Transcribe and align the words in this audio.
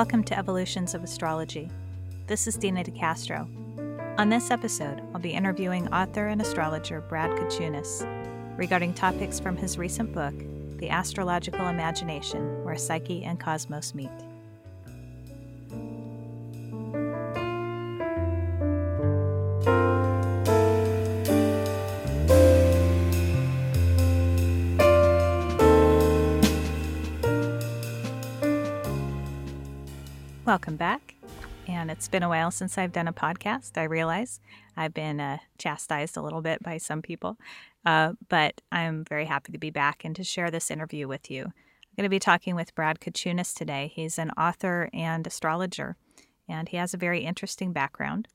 Welcome 0.00 0.24
to 0.24 0.38
Evolutions 0.38 0.94
of 0.94 1.04
Astrology. 1.04 1.68
This 2.26 2.46
is 2.46 2.56
Dena 2.56 2.82
DeCastro. 2.82 3.46
On 4.18 4.30
this 4.30 4.50
episode, 4.50 5.02
I'll 5.12 5.20
be 5.20 5.34
interviewing 5.34 5.92
author 5.92 6.28
and 6.28 6.40
astrologer 6.40 7.02
Brad 7.02 7.30
Kochunas 7.32 8.06
regarding 8.56 8.94
topics 8.94 9.38
from 9.38 9.58
his 9.58 9.76
recent 9.76 10.14
book, 10.14 10.32
The 10.78 10.88
Astrological 10.88 11.68
Imagination 11.68 12.64
Where 12.64 12.78
Psyche 12.78 13.24
and 13.24 13.38
Cosmos 13.38 13.94
Meet. 13.94 14.08
Welcome 30.50 30.74
back. 30.74 31.14
And 31.68 31.92
it's 31.92 32.08
been 32.08 32.24
a 32.24 32.28
while 32.28 32.50
since 32.50 32.76
I've 32.76 32.90
done 32.90 33.06
a 33.06 33.12
podcast. 33.12 33.78
I 33.78 33.84
realize 33.84 34.40
I've 34.76 34.92
been 34.92 35.20
uh, 35.20 35.38
chastised 35.58 36.16
a 36.16 36.22
little 36.22 36.42
bit 36.42 36.60
by 36.60 36.78
some 36.78 37.02
people, 37.02 37.38
uh, 37.86 38.14
but 38.28 38.60
I'm 38.72 39.04
very 39.04 39.26
happy 39.26 39.52
to 39.52 39.58
be 39.58 39.70
back 39.70 40.04
and 40.04 40.16
to 40.16 40.24
share 40.24 40.50
this 40.50 40.68
interview 40.68 41.06
with 41.06 41.30
you. 41.30 41.44
I'm 41.44 41.94
going 41.96 42.02
to 42.02 42.08
be 42.08 42.18
talking 42.18 42.56
with 42.56 42.74
Brad 42.74 42.98
Kochunas 42.98 43.54
today. 43.54 43.92
He's 43.94 44.18
an 44.18 44.32
author 44.32 44.90
and 44.92 45.24
astrologer, 45.24 45.94
and 46.48 46.68
he 46.68 46.78
has 46.78 46.94
a 46.94 46.98
very 46.98 47.20
interesting 47.20 47.72
background. 47.72 48.26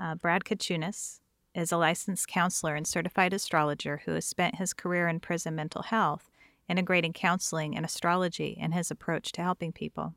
Uh, 0.00 0.14
Brad 0.14 0.44
Kochunas 0.44 1.20
is 1.54 1.70
a 1.70 1.76
licensed 1.76 2.28
counselor 2.28 2.76
and 2.76 2.86
certified 2.86 3.34
astrologer 3.34 4.00
who 4.06 4.12
has 4.12 4.24
spent 4.24 4.54
his 4.54 4.72
career 4.72 5.06
in 5.06 5.20
prison 5.20 5.54
mental 5.54 5.82
health, 5.82 6.30
integrating 6.66 7.12
counseling 7.12 7.76
and 7.76 7.84
astrology 7.84 8.56
in 8.58 8.72
his 8.72 8.90
approach 8.90 9.32
to 9.32 9.42
helping 9.42 9.70
people. 9.70 10.14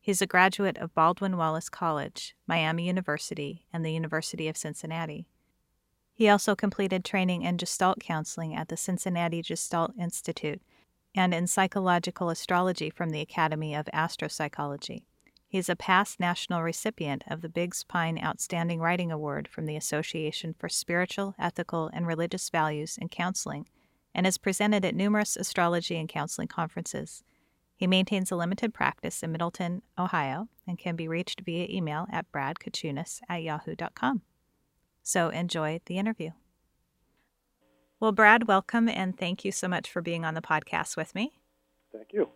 He's 0.00 0.22
a 0.22 0.26
graduate 0.26 0.78
of 0.78 0.94
Baldwin 0.94 1.36
Wallace 1.36 1.68
College, 1.68 2.34
Miami 2.46 2.86
University, 2.86 3.66
and 3.72 3.84
the 3.84 3.92
University 3.92 4.48
of 4.48 4.56
Cincinnati. 4.56 5.26
He 6.14 6.28
also 6.28 6.54
completed 6.54 7.04
training 7.04 7.42
in 7.42 7.56
Gestalt 7.56 8.00
counseling 8.00 8.54
at 8.54 8.68
the 8.68 8.76
Cincinnati 8.76 9.42
Gestalt 9.42 9.92
Institute 9.98 10.60
and 11.14 11.34
in 11.34 11.46
psychological 11.46 12.30
astrology 12.30 12.88
from 12.88 13.10
the 13.10 13.20
Academy 13.20 13.74
of 13.74 13.86
Astropsychology. 13.92 15.04
He 15.46 15.58
is 15.58 15.68
a 15.68 15.76
past 15.76 16.20
national 16.20 16.62
recipient 16.62 17.24
of 17.26 17.40
the 17.40 17.48
Biggs 17.48 17.84
Pine 17.84 18.22
Outstanding 18.22 18.80
Writing 18.80 19.10
Award 19.10 19.48
from 19.48 19.66
the 19.66 19.76
Association 19.76 20.54
for 20.58 20.68
Spiritual, 20.68 21.34
Ethical, 21.38 21.90
and 21.92 22.06
Religious 22.06 22.48
Values 22.50 22.96
in 23.00 23.08
Counseling 23.08 23.66
and 24.14 24.26
has 24.26 24.38
presented 24.38 24.84
at 24.84 24.94
numerous 24.94 25.36
astrology 25.36 25.96
and 25.96 26.08
counseling 26.08 26.48
conferences. 26.48 27.24
He 27.80 27.86
maintains 27.86 28.30
a 28.30 28.36
limited 28.36 28.74
practice 28.74 29.22
in 29.22 29.32
Middletown, 29.32 29.80
Ohio, 29.98 30.48
and 30.68 30.78
can 30.78 30.96
be 30.96 31.08
reached 31.08 31.40
via 31.40 31.66
email 31.66 32.06
at 32.12 32.30
bradkochunas 32.30 33.22
at 33.26 33.42
yahoo.com. 33.42 34.20
So 35.02 35.30
enjoy 35.30 35.80
the 35.86 35.96
interview. 35.96 36.32
Well, 37.98 38.12
Brad, 38.12 38.46
welcome 38.46 38.86
and 38.86 39.16
thank 39.16 39.46
you 39.46 39.50
so 39.50 39.66
much 39.66 39.90
for 39.90 40.02
being 40.02 40.26
on 40.26 40.34
the 40.34 40.42
podcast 40.42 40.98
with 40.98 41.14
me. 41.14 41.32
Thank 41.90 42.12
you. 42.12 42.28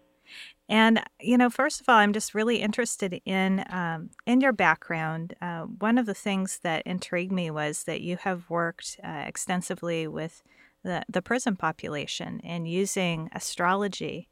And 0.67 1.03
you 1.20 1.37
know, 1.37 1.50
first 1.50 1.83
of 1.83 1.91
all, 1.91 1.97
I'm 1.97 2.15
just 2.15 2.34
really 2.34 2.62
interested 2.62 3.20
in 3.27 3.67
um, 3.69 4.09
in 4.25 4.41
your 4.41 4.55
background. 4.55 5.34
Uh, 5.42 5.65
one 5.65 5.98
of 5.98 6.06
the 6.06 6.15
things 6.15 6.61
that 6.62 6.87
intrigued 6.87 7.33
me 7.33 7.50
was 7.50 7.84
that 7.84 8.00
you 8.00 8.17
have 8.17 8.48
worked 8.48 8.98
uh, 9.05 9.25
extensively 9.27 10.09
with 10.09 10.42
the 10.83 11.03
the 11.06 11.20
prison 11.20 11.55
population 11.55 12.41
and 12.43 12.66
using 12.66 13.28
astrology 13.34 14.31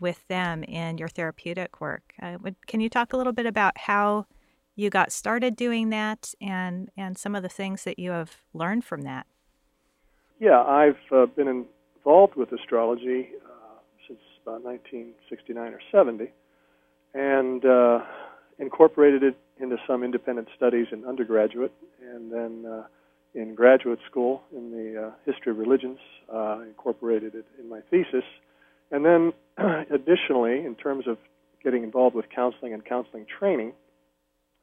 with 0.00 0.26
them 0.28 0.64
in 0.64 0.98
your 0.98 1.08
therapeutic 1.08 1.80
work. 1.80 2.14
Uh, 2.20 2.38
would, 2.42 2.66
can 2.66 2.80
you 2.80 2.88
talk 2.88 3.12
a 3.12 3.16
little 3.16 3.32
bit 3.32 3.46
about 3.46 3.76
how 3.78 4.26
you 4.74 4.88
got 4.90 5.12
started 5.12 5.54
doing 5.54 5.90
that 5.90 6.34
and, 6.40 6.90
and 6.96 7.18
some 7.18 7.34
of 7.34 7.42
the 7.42 7.48
things 7.48 7.84
that 7.84 7.98
you 7.98 8.10
have 8.10 8.38
learned 8.54 8.84
from 8.84 9.02
that? 9.02 9.26
Yeah, 10.38 10.62
I've 10.62 10.96
uh, 11.12 11.26
been 11.26 11.66
involved 11.96 12.34
with 12.34 12.50
astrology 12.52 13.28
uh, 13.44 13.78
since 14.08 14.20
about 14.42 14.64
1969 14.64 15.74
or 15.74 15.80
70 15.92 16.32
and 17.12 17.64
uh, 17.64 17.98
incorporated 18.58 19.22
it 19.22 19.36
into 19.60 19.76
some 19.86 20.02
independent 20.02 20.48
studies 20.56 20.86
in 20.92 21.04
undergraduate 21.04 21.72
and 22.00 22.32
then 22.32 22.64
uh, 22.64 22.84
in 23.34 23.54
graduate 23.54 23.98
school 24.10 24.42
in 24.56 24.70
the 24.70 25.08
uh, 25.08 25.10
history 25.26 25.52
of 25.52 25.58
religions, 25.58 25.98
incorporated 26.66 27.34
it 27.34 27.44
in 27.60 27.68
my 27.68 27.80
thesis 27.90 28.24
and 28.90 29.04
then, 29.04 29.32
additionally, 29.90 30.64
in 30.64 30.74
terms 30.74 31.06
of 31.06 31.18
getting 31.62 31.82
involved 31.82 32.16
with 32.16 32.26
counseling 32.34 32.72
and 32.72 32.84
counseling 32.84 33.26
training, 33.38 33.72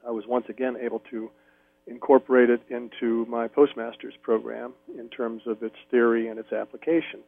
I 0.06 0.12
was 0.12 0.26
once 0.28 0.46
again 0.50 0.78
able 0.82 1.02
to 1.12 1.30
incorporate 1.88 2.50
it 2.50 2.62
into 2.70 3.26
my 3.28 3.48
postmaster's 3.48 4.14
program 4.22 4.74
in 4.98 5.10
terms 5.10 5.44
of 5.46 5.64
its 5.64 5.76
theory 5.90 6.28
and 6.28 6.38
its 6.40 6.52
application. 6.52 7.22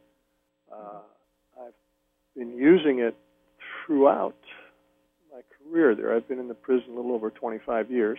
Uh, 0.70 1.00
I've 1.60 1.72
been 2.36 2.56
using 2.56 2.98
it 3.00 3.16
throughout 3.86 4.36
my 5.32 5.40
career 5.58 5.94
there. 5.94 6.14
I've 6.14 6.28
been 6.28 6.38
in 6.38 6.48
the 6.48 6.54
prison 6.54 6.92
a 6.92 6.96
little 6.96 7.12
over 7.12 7.30
25 7.30 7.90
years. 7.90 8.18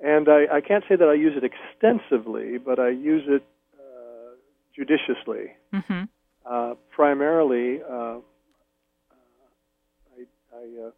And 0.00 0.28
I, 0.28 0.56
I 0.56 0.60
can't 0.60 0.84
say 0.88 0.96
that 0.96 1.08
I 1.08 1.14
use 1.14 1.32
it 1.36 1.42
extensively, 1.44 2.58
but 2.58 2.78
I 2.78 2.90
use 2.90 3.22
it 3.26 3.42
uh, 3.78 4.34
judiciously. 4.74 5.54
Mm-hmm. 5.72 6.02
Uh, 6.44 6.74
primarily, 6.94 7.80
uh, 7.82 8.18
I, 10.56 10.86
uh, 10.86 10.90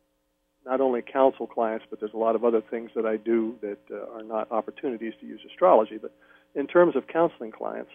not 0.64 0.80
only 0.80 1.02
counsel 1.02 1.46
clients, 1.46 1.84
but 1.90 2.00
there's 2.00 2.14
a 2.14 2.18
lot 2.18 2.34
of 2.34 2.44
other 2.44 2.62
things 2.70 2.90
that 2.94 3.06
I 3.06 3.16
do 3.16 3.56
that 3.62 3.78
uh, 3.90 4.16
are 4.16 4.22
not 4.22 4.50
opportunities 4.52 5.14
to 5.20 5.26
use 5.26 5.40
astrology. 5.46 5.98
But 6.00 6.14
in 6.54 6.66
terms 6.66 6.96
of 6.96 7.06
counseling 7.06 7.52
clients, 7.52 7.90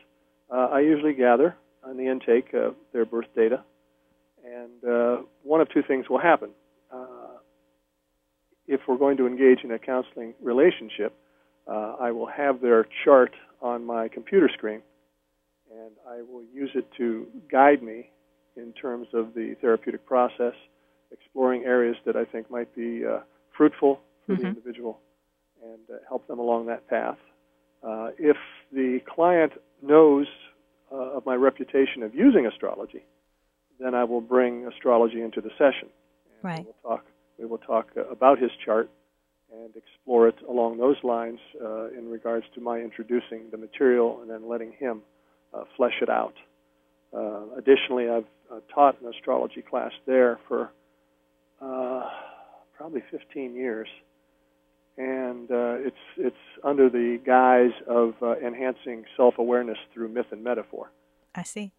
uh, 0.52 0.70
I 0.72 0.82
usually 0.82 1.14
gather 1.14 1.56
on 1.84 1.98
the 1.98 2.08
intake 2.08 2.54
uh, 2.54 2.72
their 2.92 3.06
birth 3.06 3.28
data, 3.36 3.64
and 4.46 4.84
uh, 4.90 5.24
one 5.44 5.62
of 5.62 5.70
two 5.70 5.84
things 5.88 6.10
will 6.10 6.20
happen. 6.20 6.50
Uh, 6.94 7.38
if 8.68 8.82
we're 8.88 8.98
going 8.98 9.18
to 9.18 9.28
engage 9.28 9.60
in 9.64 9.72
a 9.72 9.80
counseling 9.80 10.34
relationship, 10.42 11.16
uh, 11.68 11.96
I 12.00 12.12
will 12.12 12.28
have 12.28 12.62
their 12.62 12.86
chart 13.04 13.34
on 13.62 13.86
my 13.86 14.08
computer 14.08 14.50
screen 14.54 14.82
and 15.74 15.92
I 16.08 16.22
will 16.22 16.44
use 16.54 16.72
it 16.76 16.88
to 16.98 17.28
guide 17.52 17.82
me 17.82 18.10
in 18.56 18.74
terms 18.74 19.08
of 19.14 19.34
the 19.34 19.56
therapeutic 19.62 20.06
process, 20.06 20.54
exploring 21.14 21.64
areas 21.64 21.96
that 22.06 22.16
I 22.16 22.26
think 22.26 22.50
might 22.52 22.74
be 22.76 23.06
uh, 23.06 23.20
fruitful 23.56 24.02
for 24.26 24.34
mm-hmm. 24.34 24.42
the 24.42 24.48
individual 24.50 25.00
and 25.64 25.80
uh, 25.90 26.00
help 26.08 26.28
them 26.28 26.40
along 26.40 26.66
that 26.68 26.88
path. 26.88 27.18
Uh, 27.84 28.10
if 28.18 28.38
the 28.72 29.00
client 29.14 29.54
knows 29.82 30.28
uh, 30.92 31.18
of 31.18 31.26
my 31.26 31.36
reputation 31.36 32.04
of 32.04 32.14
using 32.16 32.46
astrology, 32.46 33.04
then 33.80 33.94
I 33.94 34.04
will 34.04 34.22
bring 34.22 34.66
astrology 34.68 35.22
into 35.22 35.42
the 35.42 35.50
session. 35.58 35.90
And 36.26 36.44
right. 36.44 36.60
We 36.60 36.66
will 36.66 36.90
talk, 36.90 37.06
we 37.40 37.46
will 37.46 37.58
talk 37.58 37.88
uh, 37.98 38.06
about 38.10 38.40
his 38.40 38.52
chart 38.64 38.90
and 39.52 39.76
explore 39.76 40.28
it 40.28 40.36
along 40.50 40.78
those 40.78 40.98
lines 41.04 41.40
uh, 41.62 41.90
in 41.90 42.10
regards 42.10 42.46
to 42.56 42.62
my 42.62 42.80
introducing 42.80 43.50
the 43.52 43.58
material 43.58 44.20
and 44.22 44.30
then 44.30 44.50
letting 44.50 44.74
him 44.74 45.02
uh, 45.54 45.64
flesh 45.78 45.94
it 46.02 46.10
out. 46.10 46.34
Uh, 47.16 47.42
additionally, 47.58 48.10
I've 48.10 48.26
uh, 48.52 48.60
taught 48.74 49.00
an 49.02 49.08
astrology 49.14 49.62
class 49.62 49.92
there 50.08 50.40
for 50.48 50.72
uh, 51.64 52.10
probably 52.76 53.04
15 53.12 53.56
years, 53.56 53.88
and 54.98 55.50
uh, 55.50 55.76
it's 55.80 55.96
it's 56.18 56.36
under 56.64 56.90
the 56.90 57.20
guise 57.26 57.72
of 57.88 58.14
uh, 58.22 58.38
enhancing 58.40 59.06
self-awareness 59.16 59.78
through 59.94 60.10
myth 60.10 60.28
and 60.32 60.44
metaphor. 60.44 60.92
I 61.36 61.44
see. 61.44 61.72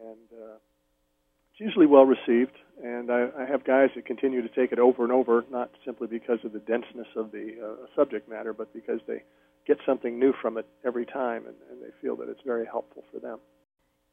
And 0.00 0.18
it's 0.30 1.60
usually 1.60 1.86
well 1.86 2.04
received, 2.04 2.56
and 2.82 3.10
I, 3.10 3.28
I, 3.38 3.46
have 3.46 3.64
guys 3.64 3.90
that 3.94 4.04
continue 4.04 4.42
to 4.42 4.48
take 4.48 4.72
it 4.72 4.78
over 4.78 5.04
and 5.04 5.12
over, 5.12 5.44
not 5.50 5.70
simply 5.84 6.08
because 6.08 6.38
of 6.44 6.52
the 6.52 6.58
denseness 6.58 7.06
of 7.14 7.30
the 7.30 7.78
subject 7.94 8.28
matter, 8.28 8.52
but 8.52 8.72
because 8.72 9.00
they 9.06 9.22
get 9.66 9.78
something 9.86 10.18
new 10.18 10.32
from 10.40 10.58
it 10.58 10.66
every 10.84 11.06
time, 11.06 11.46
and, 11.46 11.54
and, 11.70 11.80
they 11.80 11.92
feel 12.00 12.16
that 12.16 12.28
it's 12.28 12.40
very 12.44 12.66
helpful 12.66 13.04
for 13.12 13.20
them. 13.20 13.38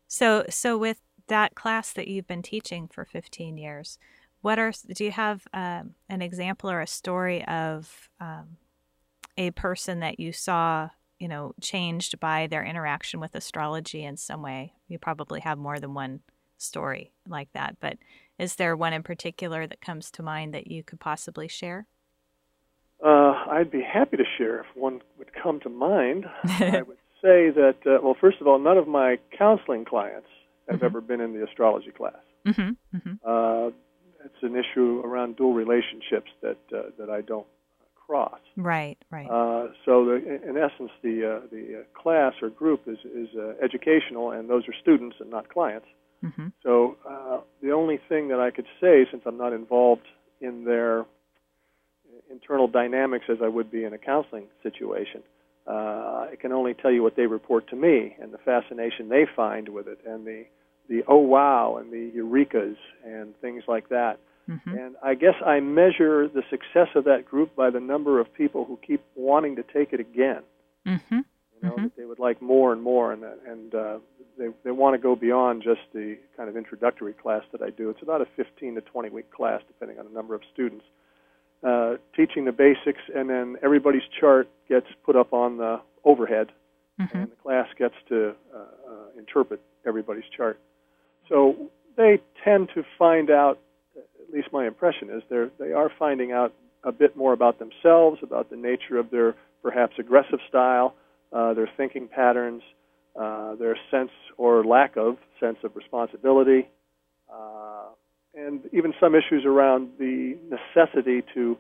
So, 0.08 0.46
so 0.50 0.78
with 0.78 1.02
that 1.28 1.56
class 1.56 1.92
that 1.94 2.08
you've 2.08 2.28
been 2.28 2.42
teaching 2.42 2.88
for 2.88 3.06
15 3.06 3.58
years, 3.58 3.98
what 4.42 4.60
are 4.60 4.72
do 4.94 5.04
you 5.04 5.12
have 5.12 5.46
um, 5.54 5.96
an 6.08 6.22
example 6.22 6.70
or 6.70 6.82
a 6.82 6.88
story 6.88 7.46
of 7.46 8.10
um, 8.20 8.58
a 9.38 9.52
person 9.52 10.00
that 10.00 10.20
you 10.20 10.32
saw, 10.32 10.90
you 11.20 11.28
know, 11.28 11.54
changed 11.62 12.20
by 12.20 12.48
their 12.48 12.64
interaction 12.64 13.20
with 13.20 13.36
astrology 13.36 14.04
in 14.04 14.18
some 14.18 14.42
way? 14.42 14.74
You 14.88 14.98
probably 15.00 15.42
have 15.42 15.58
more 15.58 15.80
than 15.80 15.94
one 15.94 16.22
story 16.58 17.12
like 17.28 17.52
that, 17.54 17.78
but 17.80 17.98
is 18.38 18.56
there 18.56 18.76
one 18.76 18.94
in 18.94 19.04
particular 19.04 19.68
that 19.68 19.82
comes 19.82 20.10
to 20.12 20.24
mind 20.24 20.54
that 20.54 20.68
you 20.68 20.84
could 20.84 21.00
possibly 21.00 21.48
share? 21.48 21.88
Uh, 23.04 23.34
I'd 23.50 23.72
be 23.72 23.82
happy 23.82 24.18
to 24.18 24.26
share 24.38 24.60
if 24.62 24.66
one 24.76 25.02
would 25.18 25.32
come 25.34 25.60
to 25.62 25.70
mind. 25.70 26.26
I 26.44 26.82
would 26.82 26.98
say 27.22 27.50
that, 27.50 27.78
uh, 27.86 28.00
well, 28.02 28.16
first 28.20 28.42
of 28.42 28.48
all, 28.48 28.60
none 28.60 28.78
of 28.78 28.88
my 28.88 29.18
counseling 29.38 29.86
clients 29.86 30.28
have 30.68 30.78
mm-hmm. 30.78 30.86
ever 30.86 31.02
been 31.02 31.22
in 31.22 31.34
the 31.34 31.46
astrology 31.46 31.92
class. 31.92 32.16
Mm-hmm. 32.46 32.98
Mm-hmm. 32.98 33.14
Uh, 33.26 33.72
it's 34.26 34.44
an 34.44 34.56
issue 34.56 35.02
around 35.04 35.38
dual 35.38 35.54
relationships 35.54 36.32
that 36.42 36.58
uh, 36.76 36.90
that 36.98 37.10
I 37.10 37.22
don't 37.22 37.48
cross. 38.10 38.40
Right, 38.58 38.98
right. 39.12 39.28
Uh, 39.30 39.68
so, 39.86 40.06
the, 40.06 40.16
in 40.48 40.58
essence, 40.58 40.92
the 41.04 41.38
uh, 41.38 41.48
the 41.52 41.82
uh, 41.82 42.02
class 42.02 42.34
or 42.42 42.50
group 42.50 42.82
is 42.88 42.98
is 43.06 43.30
uh, 43.38 43.54
educational, 43.64 44.32
and 44.32 44.50
those 44.50 44.64
are 44.68 44.74
students 44.82 45.18
and 45.20 45.30
not 45.30 45.50
clients. 45.50 45.88
Mm-hmm. 46.24 46.48
So, 46.64 46.98
uh, 47.08 47.40
the 47.62 47.72
only 47.72 48.00
thing 48.10 48.28
that 48.30 48.40
I 48.40 48.52
could 48.52 48.66
say, 48.82 49.06
since 49.10 49.24
I'm 49.26 49.38
not 49.38 49.54
involved 49.54 50.08
in 50.42 50.66
their 50.66 51.06
internal 52.30 52.68
dynamics 52.68 53.26
as 53.30 53.38
I 53.44 53.48
would 53.48 53.72
be 53.72 53.84
in 53.84 53.94
a 53.94 53.98
counseling 53.98 54.48
situation, 54.64 55.22
uh, 55.68 56.28
I 56.32 56.36
can 56.40 56.52
only 56.52 56.74
tell 56.74 56.92
you 56.92 57.04
what 57.04 57.16
they 57.16 57.28
report 57.28 57.70
to 57.70 57.76
me 57.76 58.16
and 58.22 58.34
the 58.34 58.38
fascination 58.40 59.10
they 59.10 59.26
find 59.36 59.70
with 59.70 59.88
it, 59.88 60.00
and 60.06 60.26
the 60.26 60.46
the 60.90 61.04
oh 61.08 61.18
wow 61.18 61.78
and 61.80 61.92
the 61.94 62.12
eurekas 62.20 62.76
and 63.06 63.40
things 63.42 63.64
like 63.68 63.90
that. 63.90 64.20
Mm-hmm. 64.50 64.70
And 64.72 64.96
I 65.04 65.14
guess 65.14 65.36
I 65.46 65.60
measure 65.60 66.28
the 66.28 66.42
success 66.50 66.88
of 66.96 67.04
that 67.06 67.26
group 67.26 67.56
by 67.56 67.70
the 67.70 67.80
number 67.80 68.20
of 68.20 68.34
people 68.34 68.66
who 68.66 68.78
keep 68.86 69.02
wanting 69.16 69.56
to 69.58 69.64
take 69.64 69.94
it 69.94 70.00
again. 70.00 70.42
Mm-hmm. 70.88 71.16
You 71.62 71.70
know, 71.70 71.76
Mhm. 71.76 71.84
that 71.84 71.96
they 71.98 72.06
would 72.06 72.20
like 72.20 72.42
more 72.42 72.74
and 72.74 72.82
more, 72.82 73.12
and 73.12 73.24
and 73.46 73.76
uh, 73.76 74.00
they 74.38 74.48
they 74.64 74.72
want 74.72 74.94
to 74.96 74.98
go 74.98 75.16
beyond 75.16 75.62
just 75.62 75.82
the 75.94 76.18
kind 76.36 76.50
of 76.50 76.56
introductory 76.58 77.14
class 77.14 77.44
that 77.52 77.62
I 77.62 77.70
do. 77.70 77.90
It's 77.90 78.02
about 78.02 78.22
a 78.22 78.26
15 78.38 78.76
to 78.76 78.82
20 78.82 79.10
week 79.10 79.30
class, 79.30 79.62
depending 79.68 80.00
on 80.00 80.06
the 80.06 80.12
number 80.14 80.34
of 80.36 80.42
students. 80.54 80.86
Uh, 81.62 81.98
teaching 82.16 82.46
the 82.46 82.54
basics, 82.54 83.02
and 83.14 83.30
then 83.30 83.58
everybody's 83.62 84.08
chart 84.20 84.48
gets 84.70 84.88
put 85.04 85.16
up 85.18 85.34
on 85.34 85.58
the 85.58 85.82
overhead, 86.06 86.48
Mm-hmm. 87.02 87.18
and 87.18 87.32
the 87.32 87.36
class 87.36 87.68
gets 87.78 87.96
to 88.08 88.34
uh, 88.56 88.58
uh, 88.58 88.94
interpret 89.18 89.62
everybody's 89.86 90.24
chart. 90.36 90.60
So 91.30 91.56
they 91.96 92.20
tend 92.44 92.70
to 92.76 92.84
find 92.98 93.30
out, 93.30 93.60
at 93.96 94.34
least 94.34 94.48
my 94.52 94.68
impression 94.68 95.10
is, 95.12 95.22
they 95.30 95.46
they 95.60 95.72
are 95.72 95.92
finding 95.98 96.32
out 96.32 96.54
a 96.84 96.92
bit 96.92 97.16
more 97.16 97.34
about 97.34 97.60
themselves, 97.60 98.20
about 98.24 98.50
the 98.50 98.56
nature 98.58 98.98
of 98.98 99.12
their 99.12 99.36
perhaps 99.62 99.94
aggressive 100.00 100.40
style, 100.50 100.96
uh, 101.32 101.54
their 101.54 101.70
thinking 101.78 102.08
patterns, 102.08 102.64
uh, 103.20 103.56
their 103.56 103.78
sense 103.92 104.12
or 104.38 104.64
lack 104.64 104.98
of 104.98 105.18
sense 105.40 105.58
of 105.64 105.76
responsibility, 105.76 106.70
uh, 107.32 107.90
and 108.34 108.62
even 108.72 108.94
some 109.00 109.14
issues 109.14 109.46
around 109.46 109.90
the 110.00 110.38
necessity 110.50 111.22
to. 111.34 111.58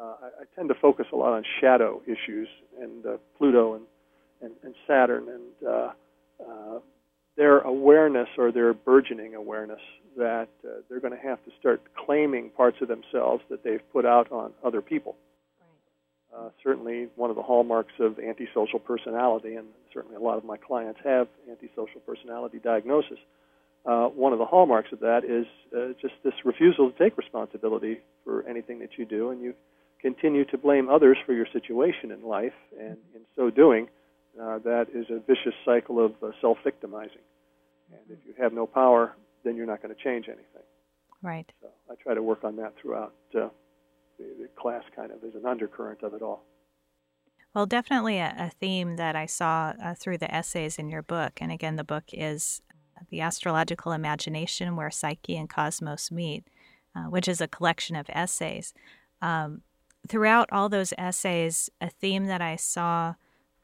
Uh, 0.00 0.14
I, 0.22 0.26
I 0.26 0.44
tend 0.56 0.70
to 0.70 0.74
focus 0.80 1.04
a 1.12 1.16
lot 1.16 1.34
on 1.34 1.44
shadow 1.60 2.00
issues 2.06 2.48
and 2.80 3.04
uh, 3.04 3.16
Pluto 3.36 3.74
and, 3.74 3.84
and, 4.40 4.52
and 4.62 4.74
Saturn 4.86 5.26
and 5.28 5.68
uh, 5.68 5.90
their 7.40 7.60
awareness 7.60 8.28
or 8.36 8.52
their 8.52 8.74
burgeoning 8.74 9.34
awareness 9.34 9.80
that 10.18 10.50
uh, 10.62 10.82
they're 10.90 11.00
going 11.00 11.18
to 11.18 11.26
have 11.26 11.42
to 11.46 11.50
start 11.58 11.80
claiming 11.96 12.50
parts 12.50 12.76
of 12.82 12.88
themselves 12.88 13.42
that 13.48 13.64
they've 13.64 13.80
put 13.94 14.04
out 14.04 14.30
on 14.30 14.52
other 14.62 14.82
people. 14.82 15.16
Uh, 16.36 16.50
certainly, 16.62 17.08
one 17.16 17.30
of 17.30 17.36
the 17.36 17.42
hallmarks 17.42 17.94
of 17.98 18.18
antisocial 18.18 18.78
personality, 18.78 19.54
and 19.54 19.68
certainly 19.90 20.16
a 20.16 20.20
lot 20.20 20.36
of 20.36 20.44
my 20.44 20.58
clients 20.58 21.00
have 21.02 21.28
antisocial 21.50 22.00
personality 22.06 22.60
diagnosis. 22.62 23.18
Uh, 23.86 24.08
one 24.08 24.34
of 24.34 24.38
the 24.38 24.44
hallmarks 24.44 24.92
of 24.92 25.00
that 25.00 25.24
is 25.24 25.46
uh, 25.74 25.94
just 25.98 26.12
this 26.22 26.34
refusal 26.44 26.92
to 26.92 26.98
take 26.98 27.16
responsibility 27.16 28.00
for 28.22 28.46
anything 28.46 28.80
that 28.80 28.90
you 28.98 29.06
do, 29.06 29.30
and 29.30 29.40
you 29.40 29.54
continue 30.02 30.44
to 30.44 30.58
blame 30.58 30.90
others 30.90 31.16
for 31.24 31.32
your 31.32 31.46
situation 31.54 32.10
in 32.10 32.22
life, 32.22 32.52
and 32.78 32.98
in 33.14 33.22
so 33.34 33.48
doing, 33.48 33.88
uh, 34.40 34.58
that 34.58 34.86
is 34.94 35.06
a 35.10 35.20
vicious 35.20 35.54
cycle 35.64 36.04
of 36.04 36.12
uh, 36.22 36.30
self-victimizing. 36.40 37.24
And 37.92 38.00
if 38.10 38.18
you 38.26 38.34
have 38.42 38.52
no 38.52 38.66
power, 38.66 39.16
then 39.44 39.56
you're 39.56 39.66
not 39.66 39.82
going 39.82 39.94
to 39.94 40.02
change 40.02 40.26
anything. 40.28 40.62
Right. 41.22 41.50
So 41.60 41.68
I 41.90 41.94
try 42.02 42.14
to 42.14 42.22
work 42.22 42.44
on 42.44 42.56
that 42.56 42.74
throughout 42.80 43.14
uh, 43.34 43.48
the, 44.18 44.24
the 44.38 44.48
class, 44.60 44.82
kind 44.94 45.10
of 45.10 45.24
as 45.24 45.34
an 45.34 45.46
undercurrent 45.46 46.02
of 46.02 46.14
it 46.14 46.22
all. 46.22 46.44
Well, 47.54 47.66
definitely 47.66 48.18
a, 48.18 48.34
a 48.38 48.50
theme 48.60 48.96
that 48.96 49.16
I 49.16 49.26
saw 49.26 49.74
uh, 49.82 49.94
through 49.94 50.18
the 50.18 50.32
essays 50.32 50.78
in 50.78 50.88
your 50.88 51.02
book. 51.02 51.32
And 51.40 51.50
again, 51.50 51.76
the 51.76 51.84
book 51.84 52.04
is 52.12 52.62
The 53.10 53.20
Astrological 53.20 53.92
Imagination 53.92 54.76
Where 54.76 54.90
Psyche 54.90 55.36
and 55.36 55.48
Cosmos 55.48 56.12
Meet, 56.12 56.44
uh, 56.94 57.04
which 57.04 57.26
is 57.26 57.40
a 57.40 57.48
collection 57.48 57.96
of 57.96 58.06
essays. 58.10 58.72
Um, 59.20 59.62
throughout 60.08 60.48
all 60.52 60.68
those 60.68 60.94
essays, 60.96 61.68
a 61.80 61.90
theme 61.90 62.26
that 62.26 62.40
I 62.40 62.56
saw 62.56 63.14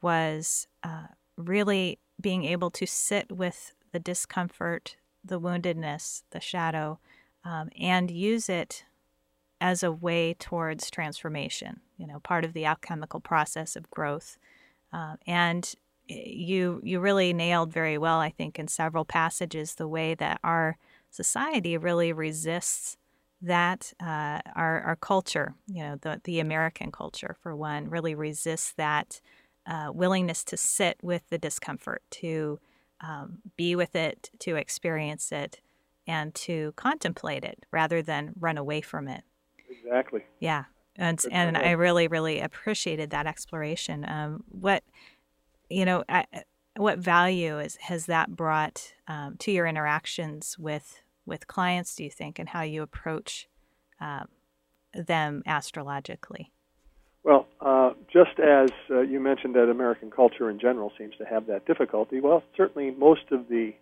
was 0.02 0.66
uh, 0.82 1.08
really 1.36 1.98
being 2.20 2.44
able 2.44 2.70
to 2.70 2.86
sit 2.86 3.30
with 3.32 3.72
the 3.92 3.98
discomfort, 3.98 4.96
the 5.24 5.40
woundedness, 5.40 6.22
the 6.30 6.40
shadow, 6.40 6.98
um, 7.44 7.68
and 7.78 8.10
use 8.10 8.48
it 8.48 8.84
as 9.60 9.82
a 9.82 9.92
way 9.92 10.34
towards 10.34 10.90
transformation, 10.90 11.80
you 11.96 12.06
know, 12.06 12.20
part 12.20 12.44
of 12.44 12.52
the 12.52 12.64
alchemical 12.64 13.20
process 13.20 13.76
of 13.76 13.90
growth. 13.90 14.38
Uh, 14.92 15.16
and 15.26 15.74
you 16.08 16.80
you 16.84 17.00
really 17.00 17.32
nailed 17.32 17.72
very 17.72 17.98
well, 17.98 18.18
I 18.18 18.30
think, 18.30 18.58
in 18.58 18.68
several 18.68 19.04
passages 19.04 19.74
the 19.74 19.88
way 19.88 20.14
that 20.14 20.38
our 20.44 20.76
society 21.10 21.76
really 21.76 22.12
resists 22.12 22.96
that 23.42 23.92
uh, 24.00 24.40
our 24.54 24.80
our 24.82 24.96
culture, 24.96 25.54
you 25.66 25.82
know, 25.82 25.96
the 26.00 26.20
the 26.24 26.40
American 26.40 26.92
culture 26.92 27.36
for 27.40 27.56
one, 27.56 27.88
really 27.88 28.14
resists 28.14 28.72
that 28.76 29.20
uh, 29.66 29.90
willingness 29.92 30.44
to 30.44 30.56
sit 30.56 30.96
with 31.02 31.28
the 31.28 31.38
discomfort, 31.38 32.02
to 32.10 32.58
um, 33.00 33.38
be 33.56 33.76
with 33.76 33.94
it, 33.94 34.30
to 34.40 34.56
experience 34.56 35.32
it, 35.32 35.60
and 36.06 36.34
to 36.34 36.72
contemplate 36.76 37.44
it 37.44 37.66
rather 37.70 38.00
than 38.02 38.32
run 38.38 38.56
away 38.56 38.80
from 38.80 39.08
it. 39.08 39.24
Exactly. 39.68 40.24
Yeah, 40.40 40.64
and 40.96 41.22
and. 41.30 41.56
I 41.56 41.72
really 41.72 42.08
really 42.08 42.40
appreciated 42.40 43.10
that 43.10 43.26
exploration. 43.26 44.08
Um, 44.08 44.44
what 44.48 44.82
you 45.68 45.84
know, 45.84 46.04
I, 46.08 46.26
what 46.76 46.98
value 46.98 47.58
is 47.58 47.76
has 47.76 48.06
that 48.06 48.36
brought 48.36 48.92
um, 49.08 49.36
to 49.38 49.50
your 49.50 49.66
interactions 49.66 50.56
with 50.58 51.02
with 51.24 51.46
clients? 51.46 51.96
Do 51.96 52.04
you 52.04 52.10
think, 52.10 52.38
and 52.38 52.48
how 52.48 52.62
you 52.62 52.82
approach 52.82 53.48
um, 54.00 54.28
them 54.94 55.42
astrologically? 55.46 56.52
Well, 57.26 57.48
uh, 57.60 57.90
just 58.10 58.38
as 58.38 58.70
uh, 58.88 59.00
you 59.00 59.18
mentioned 59.18 59.56
that 59.56 59.68
American 59.68 60.12
culture 60.12 60.48
in 60.48 60.60
general 60.60 60.92
seems 60.96 61.16
to 61.18 61.24
have 61.24 61.48
that 61.48 61.66
difficulty, 61.66 62.20
well, 62.20 62.44
certainly 62.56 62.92
most 62.92 63.32
of 63.32 63.48
the 63.48 63.72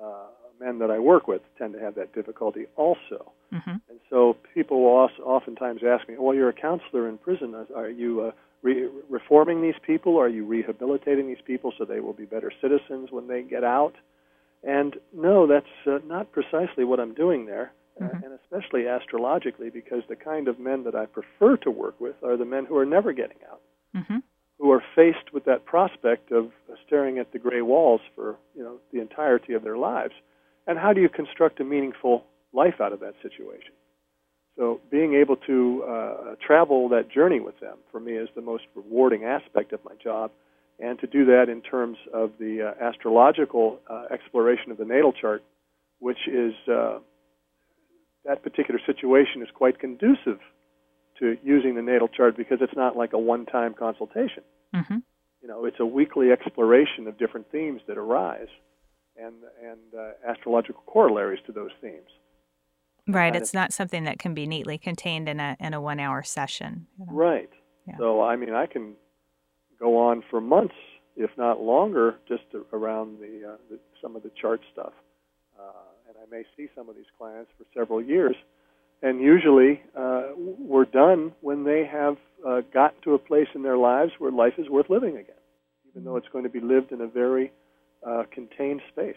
uh, 0.00 0.26
men 0.60 0.78
that 0.78 0.88
I 0.92 1.00
work 1.00 1.26
with 1.26 1.42
tend 1.58 1.72
to 1.72 1.80
have 1.80 1.96
that 1.96 2.14
difficulty 2.14 2.66
also. 2.76 3.32
hmm 3.50 3.78
And 3.90 3.98
so 4.08 4.36
people 4.54 4.82
will 4.84 4.96
also 4.96 5.20
oftentimes 5.24 5.80
ask 5.84 6.08
me, 6.08 6.14
well, 6.16 6.32
you're 6.32 6.48
a 6.48 6.52
counselor 6.52 7.08
in 7.08 7.18
prison. 7.18 7.56
Are 7.74 7.90
you 7.90 8.20
uh, 8.20 8.30
re- 8.62 8.88
reforming 9.10 9.62
these 9.62 9.80
people? 9.84 10.16
Are 10.16 10.28
you 10.28 10.46
rehabilitating 10.46 11.26
these 11.26 11.42
people 11.44 11.72
so 11.76 11.84
they 11.84 11.98
will 11.98 12.12
be 12.12 12.24
better 12.24 12.52
citizens 12.60 13.10
when 13.10 13.26
they 13.26 13.42
get 13.42 13.64
out? 13.64 13.94
And 14.62 14.94
no, 15.12 15.48
that's 15.48 15.74
uh, 15.88 15.98
not 16.06 16.30
precisely 16.30 16.84
what 16.84 17.00
I'm 17.00 17.14
doing 17.14 17.46
there, 17.46 17.72
uh, 18.00 18.04
Mhm. 18.04 18.22
and 18.24 18.32
especially 18.32 18.86
astrologically, 18.86 19.70
because 19.70 20.02
the 20.08 20.16
kind 20.16 20.48
of 20.48 20.58
men 20.58 20.84
that 20.84 20.94
I 20.94 21.06
prefer 21.06 21.56
to 21.58 21.70
work 21.70 22.00
with 22.00 22.22
are 22.22 22.36
the 22.36 22.44
men 22.44 22.64
who 22.64 22.76
are 22.76 22.86
never 22.86 23.12
getting 23.12 23.38
out, 23.50 23.60
hmm 23.94 24.18
who 24.58 24.70
are 24.70 24.84
faced 24.94 25.32
with 25.32 25.44
that 25.44 25.64
prospect 25.64 26.30
of 26.30 26.52
staring 26.86 27.18
at 27.18 27.32
the 27.32 27.38
gray 27.38 27.62
walls 27.62 28.00
for 28.14 28.36
you 28.54 28.62
know 28.62 28.78
the 28.92 29.00
entirety 29.00 29.54
of 29.54 29.62
their 29.62 29.76
lives. 29.76 30.14
And 30.66 30.78
how 30.78 30.92
do 30.92 31.00
you 31.00 31.08
construct 31.08 31.58
a 31.60 31.64
meaningful 31.64 32.24
life 32.52 32.80
out 32.80 32.92
of 32.92 33.00
that 33.00 33.14
situation? 33.22 33.72
So 34.56 34.80
being 34.90 35.14
able 35.14 35.36
to 35.36 35.84
uh, 35.84 36.34
travel 36.46 36.88
that 36.90 37.08
journey 37.08 37.40
with 37.40 37.58
them 37.58 37.78
for 37.90 37.98
me 37.98 38.12
is 38.12 38.28
the 38.34 38.42
most 38.42 38.64
rewarding 38.74 39.24
aspect 39.24 39.72
of 39.72 39.80
my 39.84 39.94
job, 40.02 40.30
and 40.78 40.98
to 41.00 41.06
do 41.06 41.24
that 41.24 41.48
in 41.48 41.62
terms 41.62 41.96
of 42.12 42.32
the 42.38 42.62
uh, 42.62 42.84
astrological 42.84 43.80
uh, 43.88 44.04
exploration 44.10 44.70
of 44.70 44.76
the 44.76 44.84
natal 44.84 45.12
chart, 45.12 45.42
which 46.00 46.28
is 46.28 46.52
uh, 46.68 46.98
that 48.24 48.42
particular 48.42 48.80
situation 48.84 49.42
is 49.42 49.48
quite 49.54 49.78
conducive 49.78 50.38
to 51.18 51.36
using 51.42 51.74
the 51.74 51.82
natal 51.82 52.08
chart 52.08 52.36
because 52.36 52.58
it's 52.60 52.76
not 52.76 52.96
like 52.96 53.12
a 53.12 53.18
one-time 53.18 53.74
consultation. 53.74 54.42
hmm 54.74 54.98
You 55.40 55.48
know, 55.48 55.64
it's 55.64 55.80
a 55.80 55.86
weekly 55.86 56.30
exploration 56.30 57.06
of 57.06 57.18
different 57.18 57.50
themes 57.50 57.80
that 57.86 57.98
arise, 57.98 58.48
and 59.16 59.34
and 59.62 59.94
uh, 59.98 60.30
astrological 60.30 60.82
corollaries 60.86 61.40
to 61.46 61.52
those 61.52 61.70
themes. 61.80 62.08
Right. 63.08 63.34
It's 63.34 63.52
not 63.52 63.72
something 63.72 64.04
that 64.04 64.18
can 64.20 64.32
be 64.32 64.46
neatly 64.46 64.78
contained 64.78 65.28
in 65.28 65.40
a 65.40 65.56
in 65.58 65.74
a 65.74 65.80
one 65.80 65.98
hour 66.00 66.22
session. 66.22 66.86
you 66.98 67.06
know. 67.06 67.12
Right. 67.12 67.50
Yeah. 67.86 67.96
So 67.98 68.22
I 68.22 68.36
mean, 68.36 68.54
I 68.54 68.66
can 68.66 68.94
go 69.78 69.98
on 69.98 70.22
for 70.30 70.40
months, 70.40 70.74
if 71.16 71.30
not 71.36 71.60
longer, 71.60 72.16
just 72.28 72.44
around 72.72 73.18
the, 73.18 73.50
uh, 73.50 73.56
the 73.68 73.80
some 74.00 74.14
of 74.14 74.22
the 74.22 74.30
chart 74.40 74.60
stuff, 74.72 74.92
and 76.12 76.22
I 76.22 76.30
may 76.30 76.44
see 76.56 76.68
some 76.74 76.88
of 76.88 76.96
these 76.96 77.06
clients 77.16 77.50
for 77.56 77.64
several 77.74 78.02
years. 78.02 78.36
And 79.02 79.20
usually, 79.20 79.82
uh, 79.98 80.28
we're 80.36 80.84
done 80.84 81.32
when 81.40 81.64
they 81.64 81.84
have 81.90 82.16
uh, 82.46 82.60
gotten 82.72 83.00
to 83.02 83.14
a 83.14 83.18
place 83.18 83.48
in 83.54 83.62
their 83.62 83.76
lives 83.76 84.12
where 84.18 84.30
life 84.30 84.54
is 84.58 84.68
worth 84.68 84.88
living 84.90 85.16
again, 85.16 85.34
even 85.90 86.04
though 86.04 86.16
it's 86.16 86.28
going 86.28 86.44
to 86.44 86.50
be 86.50 86.60
lived 86.60 86.92
in 86.92 87.00
a 87.00 87.08
very 87.08 87.52
uh, 88.06 88.22
contained 88.32 88.80
space. 88.92 89.16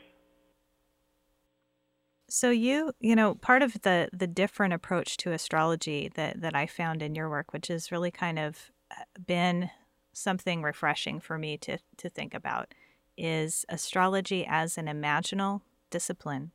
So 2.27 2.49
you, 2.49 2.91
you 2.99 3.15
know, 3.15 3.35
part 3.35 3.61
of 3.61 3.81
the 3.83 4.09
the 4.11 4.25
different 4.25 4.73
approach 4.73 5.17
to 5.17 5.31
astrology 5.31 6.09
that 6.15 6.41
that 6.41 6.55
I 6.55 6.65
found 6.65 7.03
in 7.03 7.13
your 7.13 7.29
work, 7.29 7.53
which 7.53 7.67
has 7.67 7.91
really 7.91 8.11
kind 8.11 8.39
of 8.39 8.71
uh, 8.89 9.03
been 9.23 9.69
something 10.13 10.63
refreshing 10.63 11.19
for 11.19 11.37
me 11.37 11.57
to 11.59 11.77
to 11.97 12.09
think 12.09 12.33
about, 12.33 12.73
is 13.15 13.65
astrology 13.69 14.45
as 14.49 14.79
an 14.79 14.87
imaginal 14.87 15.61
discipline. 15.91 16.51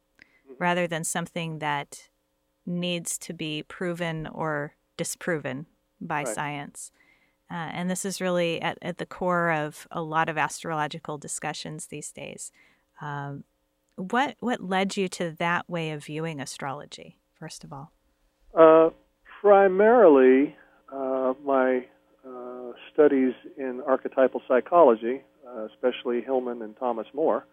Rather 0.60 0.86
than 0.86 1.02
something 1.02 1.58
that 1.58 2.10
needs 2.64 3.18
to 3.18 3.32
be 3.32 3.64
proven 3.64 4.28
or 4.28 4.74
disproven 4.96 5.66
by 6.00 6.22
right. 6.22 6.28
science. 6.28 6.92
Uh, 7.50 7.70
and 7.72 7.90
this 7.90 8.04
is 8.04 8.20
really 8.20 8.62
at, 8.62 8.78
at 8.80 8.98
the 8.98 9.06
core 9.06 9.50
of 9.50 9.88
a 9.90 10.02
lot 10.02 10.28
of 10.28 10.38
astrological 10.38 11.18
discussions 11.18 11.86
these 11.86 12.12
days. 12.12 12.52
Um, 13.00 13.44
what 13.96 14.36
what 14.40 14.62
led 14.62 14.96
you 14.96 15.08
to 15.08 15.30
that 15.38 15.68
way 15.68 15.90
of 15.90 16.04
viewing 16.04 16.40
astrology? 16.40 17.18
First 17.38 17.64
of 17.64 17.72
all, 17.72 17.92
uh, 18.54 18.90
primarily 19.40 20.54
uh, 20.92 21.34
my 21.44 21.86
uh, 22.26 22.72
studies 22.92 23.34
in 23.56 23.82
archetypal 23.86 24.42
psychology, 24.46 25.22
uh, 25.46 25.66
especially 25.66 26.22
Hillman 26.22 26.62
and 26.62 26.76
Thomas 26.76 27.06
Moore. 27.14 27.46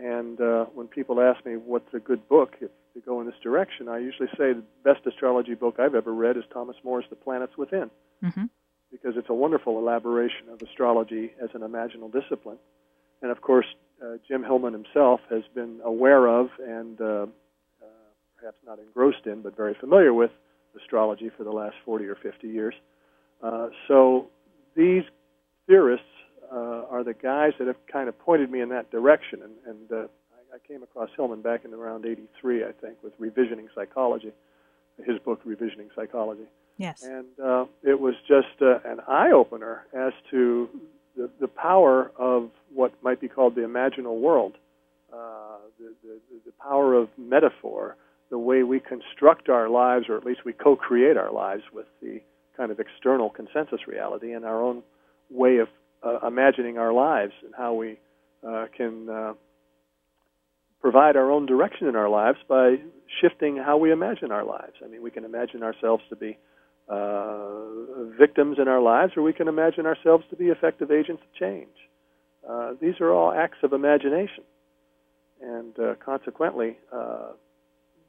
And 0.00 0.40
uh, 0.40 0.64
when 0.74 0.88
people 0.88 1.20
ask 1.20 1.44
me 1.44 1.54
what's 1.56 1.92
a 1.92 1.98
good 1.98 2.26
book 2.28 2.54
if 2.60 2.70
to 2.94 3.00
go 3.00 3.20
in 3.20 3.26
this 3.26 3.36
direction, 3.42 3.88
I 3.88 3.98
usually 3.98 4.28
say 4.30 4.52
the 4.52 4.64
best 4.82 5.06
astrology 5.06 5.54
book 5.54 5.76
I've 5.78 5.94
ever 5.94 6.12
read 6.12 6.36
is 6.36 6.44
Thomas 6.52 6.76
Moore's 6.82 7.04
The 7.10 7.16
Planets 7.16 7.56
Within, 7.56 7.90
mm-hmm. 8.22 8.44
because 8.90 9.16
it's 9.16 9.28
a 9.28 9.34
wonderful 9.34 9.78
elaboration 9.78 10.48
of 10.52 10.60
astrology 10.62 11.32
as 11.42 11.50
an 11.54 11.60
imaginal 11.60 12.10
discipline. 12.12 12.58
And 13.22 13.30
of 13.30 13.42
course, 13.42 13.66
uh, 14.02 14.16
Jim 14.26 14.42
Hillman 14.42 14.72
himself 14.72 15.20
has 15.28 15.42
been 15.54 15.80
aware 15.84 16.26
of 16.26 16.48
and 16.58 17.00
uh, 17.00 17.04
uh, 17.04 17.26
perhaps 18.38 18.58
not 18.66 18.78
engrossed 18.78 19.26
in, 19.26 19.42
but 19.42 19.56
very 19.56 19.76
familiar 19.78 20.14
with 20.14 20.30
astrology 20.80 21.30
for 21.36 21.44
the 21.44 21.52
last 21.52 21.76
40 21.84 22.06
or 22.06 22.16
50 22.16 22.48
years. 22.48 22.74
Uh, 23.42 23.68
so 23.86 24.30
these 24.74 25.02
theorists 25.66 26.06
uh, 26.52 26.84
are 26.90 27.04
the 27.04 27.14
guys 27.14 27.52
that 27.58 27.66
have 27.66 27.76
kind 27.90 28.08
of 28.08 28.18
pointed 28.18 28.50
me 28.50 28.60
in 28.60 28.68
that 28.70 28.90
direction. 28.90 29.40
And, 29.42 29.52
and 29.66 29.92
uh, 29.92 29.96
I, 30.32 30.56
I 30.56 30.58
came 30.66 30.82
across 30.82 31.10
Hillman 31.16 31.42
back 31.42 31.64
in 31.64 31.72
around 31.72 32.06
83, 32.06 32.64
I 32.64 32.72
think, 32.72 32.96
with 33.02 33.18
Revisioning 33.20 33.68
Psychology, 33.74 34.32
his 35.04 35.18
book, 35.18 35.44
Revisioning 35.44 35.88
Psychology. 35.94 36.46
Yes. 36.76 37.02
And 37.02 37.26
uh, 37.42 37.66
it 37.82 38.00
was 38.00 38.14
just 38.26 38.62
uh, 38.62 38.78
an 38.84 39.00
eye 39.06 39.30
opener 39.32 39.86
as 39.92 40.12
to 40.30 40.68
the, 41.16 41.30
the 41.40 41.48
power 41.48 42.10
of 42.16 42.50
what 42.72 42.92
might 43.02 43.20
be 43.20 43.28
called 43.28 43.54
the 43.54 43.60
imaginal 43.60 44.18
world, 44.18 44.54
uh, 45.12 45.58
the, 45.78 45.92
the, 46.02 46.18
the 46.46 46.52
power 46.52 46.94
of 46.94 47.08
metaphor, 47.18 47.96
the 48.30 48.38
way 48.38 48.62
we 48.62 48.80
construct 48.80 49.48
our 49.48 49.68
lives, 49.68 50.06
or 50.08 50.16
at 50.16 50.24
least 50.24 50.44
we 50.44 50.52
co 50.52 50.74
create 50.76 51.16
our 51.16 51.32
lives 51.32 51.64
with 51.72 51.86
the 52.00 52.20
kind 52.56 52.70
of 52.70 52.80
external 52.80 53.28
consensus 53.28 53.86
reality 53.86 54.32
and 54.32 54.44
our 54.44 54.62
own 54.62 54.82
way 55.30 55.58
of 55.58 55.68
uh, 56.02 56.26
imagining 56.26 56.78
our 56.78 56.92
lives 56.92 57.32
and 57.44 57.54
how 57.56 57.74
we 57.74 57.98
uh, 58.46 58.66
can 58.76 59.08
uh, 59.08 59.34
provide 60.80 61.16
our 61.16 61.30
own 61.30 61.46
direction 61.46 61.88
in 61.88 61.96
our 61.96 62.08
lives 62.08 62.38
by 62.48 62.76
shifting 63.20 63.56
how 63.56 63.76
we 63.76 63.92
imagine 63.92 64.32
our 64.32 64.44
lives. 64.44 64.74
I 64.84 64.88
mean, 64.88 65.02
we 65.02 65.10
can 65.10 65.24
imagine 65.24 65.62
ourselves 65.62 66.02
to 66.08 66.16
be 66.16 66.38
uh, 66.88 68.14
victims 68.18 68.58
in 68.58 68.66
our 68.66 68.80
lives, 68.80 69.12
or 69.16 69.22
we 69.22 69.32
can 69.32 69.46
imagine 69.46 69.86
ourselves 69.86 70.24
to 70.30 70.36
be 70.36 70.46
effective 70.46 70.90
agents 70.90 71.22
of 71.22 71.38
change. 71.38 71.68
Uh, 72.48 72.72
these 72.80 72.94
are 73.00 73.12
all 73.12 73.32
acts 73.32 73.58
of 73.62 73.72
imagination. 73.72 74.44
And 75.42 75.74
consequently, 76.04 76.76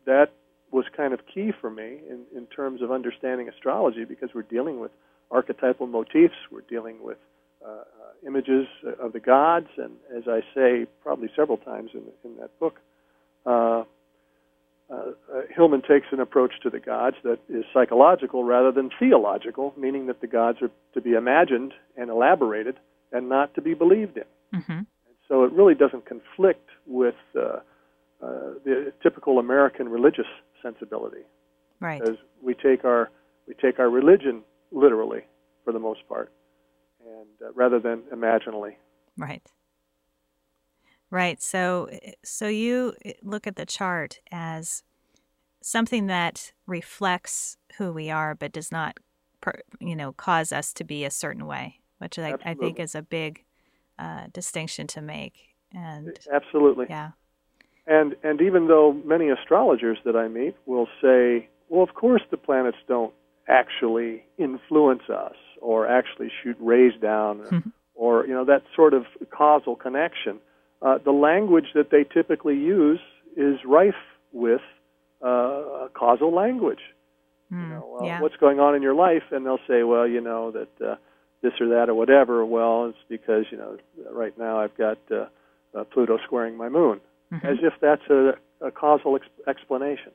that 0.06 0.32
was 0.72 0.86
kind 0.96 1.14
of 1.14 1.20
key 1.34 1.52
for 1.60 1.70
me 1.70 2.00
in, 2.10 2.24
in 2.36 2.46
terms 2.48 2.82
of 2.82 2.92
understanding 2.92 3.50
astrology 3.50 4.06
because 4.06 4.30
we're 4.34 4.42
dealing 4.44 4.80
with 4.80 4.92
archetypal 5.30 5.88
motifs, 5.88 6.36
we're 6.52 6.62
dealing 6.70 6.98
with 7.02 7.18
uh, 7.66 7.70
uh, 7.70 7.84
images 8.28 8.68
of 9.00 9.14
the 9.14 9.20
gods, 9.20 9.68
and 9.78 9.94
as 10.16 10.24
I 10.28 10.42
say 10.54 10.86
probably 11.02 11.30
several 11.36 11.58
times 11.58 11.92
in, 11.94 12.04
in 12.24 12.38
that 12.38 12.58
book, 12.60 12.76
uh, 13.46 13.84
uh, 14.92 15.12
Hillman 15.56 15.82
takes 15.82 16.08
an 16.12 16.20
approach 16.20 16.54
to 16.64 16.70
the 16.70 16.80
gods 16.80 17.16
that 17.24 17.40
is 17.50 17.64
psychological 17.74 18.44
rather 18.44 18.72
than 18.72 18.90
theological, 19.00 19.74
meaning 19.78 20.08
that 20.08 20.22
the 20.22 20.28
gods 20.28 20.58
are 20.62 20.70
to 20.94 21.02
be 21.02 21.12
imagined 21.12 21.74
and 21.96 22.10
elaborated 22.10 22.76
and 23.12 23.30
not 23.30 23.54
to 23.56 23.62
be 23.62 23.74
believed 23.74 24.18
in. 24.18 24.60
Mm-hmm. 24.60 24.80
so 25.30 25.46
it 25.46 25.54
really 25.54 25.76
doesn't 25.76 26.06
conflict 26.06 26.68
with 26.86 27.16
uh, 27.38 27.40
uh, 27.40 27.60
the 28.66 28.92
typical 29.02 29.40
American 29.40 29.88
religious 29.88 30.26
sensibility. 30.62 31.24
Right. 31.80 32.02
Because 32.02 32.18
we 32.44 32.54
take 32.54 32.84
our 32.84 33.10
we 33.48 33.54
take 33.54 33.80
our 33.80 33.90
religion 33.90 34.44
literally 34.72 35.22
for 35.64 35.72
the 35.72 35.80
most 35.80 36.02
part, 36.10 36.32
and 37.06 37.50
uh, 37.50 37.52
rather 37.54 37.80
than 37.80 38.04
imaginally. 38.12 38.78
Right. 39.18 39.52
Right. 41.10 41.42
So 41.42 41.90
so 42.24 42.48
you 42.48 42.94
look 43.22 43.46
at 43.46 43.58
the 43.58 43.66
chart 43.66 44.20
as 44.32 44.84
something 45.62 46.08
that 46.08 46.54
reflects 46.66 47.58
who 47.78 47.92
we 47.92 48.10
are, 48.10 48.34
but 48.34 48.52
does 48.52 48.72
not, 48.72 48.98
you 49.80 49.96
know, 49.96 50.14
cause 50.14 50.52
us 50.52 50.74
to 50.74 50.84
be 50.84 51.06
a 51.06 51.12
certain 51.12 51.46
way, 51.46 51.80
which 52.00 52.18
I, 52.18 52.36
I 52.46 52.54
think 52.54 52.80
is 52.80 52.96
a 52.96 53.02
big 53.02 53.44
uh, 54.00 54.28
distinction 54.34 54.88
to 54.88 55.02
make. 55.02 55.56
And 55.74 56.18
absolutely, 56.34 56.88
yeah. 56.90 57.12
And 57.88 58.16
and 58.24 58.42
even 58.42 58.68
though 58.68 58.94
many 59.06 59.30
astrologers 59.30 59.98
that 60.06 60.16
I 60.16 60.28
meet 60.28 60.56
will 60.66 60.88
say, 61.02 61.50
well, 61.70 61.84
of 61.84 61.94
course 61.94 62.22
the 62.32 62.38
planets 62.38 62.78
don't 62.88 63.14
actually 63.48 64.24
influence 64.38 65.04
us 65.10 65.36
or 65.62 65.88
actually 65.88 66.32
shoot 66.44 66.58
rays 66.60 66.94
down, 67.02 67.42
or, 67.42 67.64
or 67.96 68.28
you 68.28 68.34
know 68.34 68.46
that 68.46 68.64
sort 68.76 68.94
of 68.94 69.06
causal 69.32 69.76
connection. 69.76 70.40
Uh, 70.82 70.98
the 71.04 71.12
language 71.12 71.68
that 71.76 71.92
they 71.92 72.04
typically 72.04 72.56
use 72.56 73.00
is 73.38 73.60
rife 73.66 73.94
with 74.34 74.62
uh, 75.22 75.88
causal 75.94 76.34
language. 76.34 76.80
Mm, 77.52 77.58
you 77.58 77.64
hmm, 77.66 77.70
know, 77.72 77.98
uh, 78.02 78.06
yeah. 78.06 78.22
what's 78.22 78.36
going 78.38 78.60
on 78.60 78.76
in 78.76 78.82
your 78.82 78.96
life, 78.96 79.24
and 79.32 79.46
they'll 79.46 79.60
say, 79.68 79.84
well, 79.84 80.08
you 80.08 80.22
know 80.22 80.52
that 80.52 80.86
uh, 80.86 80.96
this 81.42 81.54
or 81.60 81.68
that 81.70 81.90
or 81.90 81.94
whatever. 81.94 82.46
Well, 82.46 82.88
it's 82.88 82.98
because 83.10 83.46
you 83.52 83.58
know 83.58 83.78
right 84.12 84.38
now 84.38 84.60
I've 84.60 84.76
got 84.78 84.98
uh, 85.12 85.26
uh, 85.78 85.84
Pluto 85.86 86.18
squaring 86.26 86.58
my 86.58 86.70
moon, 86.70 87.00
mm-hmm. 87.32 87.46
as 87.46 87.58
if 87.62 87.74
that's 87.82 88.08
a, 88.10 88.34
a 88.66 88.72
causal 88.72 89.16
ex- 89.16 89.48
explanation. 89.48 90.12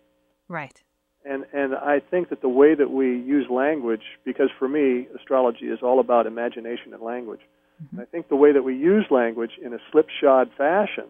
Right. 0.48 0.82
And 1.28 1.45
and 1.52 1.75
I 1.75 2.00
think 2.00 2.28
that 2.28 2.40
the 2.40 2.49
way 2.49 2.75
that 2.75 2.90
we 2.90 3.06
use 3.06 3.47
language, 3.50 4.02
because 4.25 4.49
for 4.59 4.68
me 4.68 5.09
astrology 5.16 5.66
is 5.66 5.80
all 5.83 5.99
about 5.99 6.26
imagination 6.26 6.95
and 6.95 7.02
language. 7.02 7.40
Mm-hmm. 7.83 7.99
And 7.99 8.06
I 8.06 8.11
think 8.11 8.28
the 8.28 8.37
way 8.37 8.52
that 8.52 8.62
we 8.62 8.76
use 8.76 9.06
language 9.11 9.52
in 9.62 9.75
a 9.75 9.78
slipshod 9.90 10.50
fashion 10.56 11.06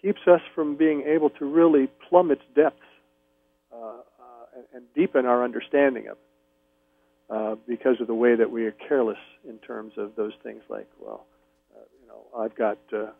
keeps 0.00 0.20
us 0.26 0.40
from 0.54 0.76
being 0.76 1.02
able 1.02 1.30
to 1.30 1.44
really 1.44 1.88
plumb 2.08 2.30
its 2.30 2.42
depths 2.54 2.78
uh, 3.72 3.76
uh, 3.76 3.94
and, 4.56 4.64
and, 4.72 4.84
deepen 4.94 5.26
our 5.26 5.44
understanding 5.44 6.06
of 6.08 6.12
it. 6.12 6.30
Uh, 7.30 7.54
because 7.68 8.00
of 8.00 8.06
the 8.08 8.14
way 8.14 8.34
that 8.34 8.50
we 8.50 8.64
are 8.64 8.72
careless 8.72 9.18
in 9.48 9.56
terms 9.58 9.92
of 9.96 10.16
those 10.16 10.32
things 10.42 10.62
like, 10.68 10.88
well, 10.98 11.26
uh, 11.76 11.80
you 12.00 12.08
know, 12.08 12.26
I've 12.36 12.56
got, 12.56 12.78
uh, 12.92 13.10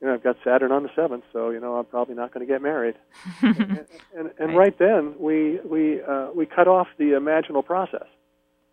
you 0.00 0.08
know, 0.08 0.14
I've 0.14 0.22
got 0.22 0.36
Saturn 0.42 0.72
on 0.72 0.82
the 0.82 0.88
seventh, 0.96 1.24
so 1.32 1.50
you 1.50 1.60
know, 1.60 1.76
I'm 1.76 1.84
probably 1.84 2.14
not 2.14 2.32
going 2.32 2.46
to 2.46 2.50
get 2.50 2.62
married. 2.62 2.96
and 3.42 3.86
and, 4.16 4.30
and 4.38 4.56
right. 4.56 4.56
right. 4.56 4.78
then, 4.78 5.14
we 5.18 5.60
we 5.64 6.02
uh, 6.02 6.28
we 6.34 6.46
cut 6.46 6.68
off 6.68 6.88
the 6.98 7.10
imaginal 7.10 7.64
process. 7.64 8.06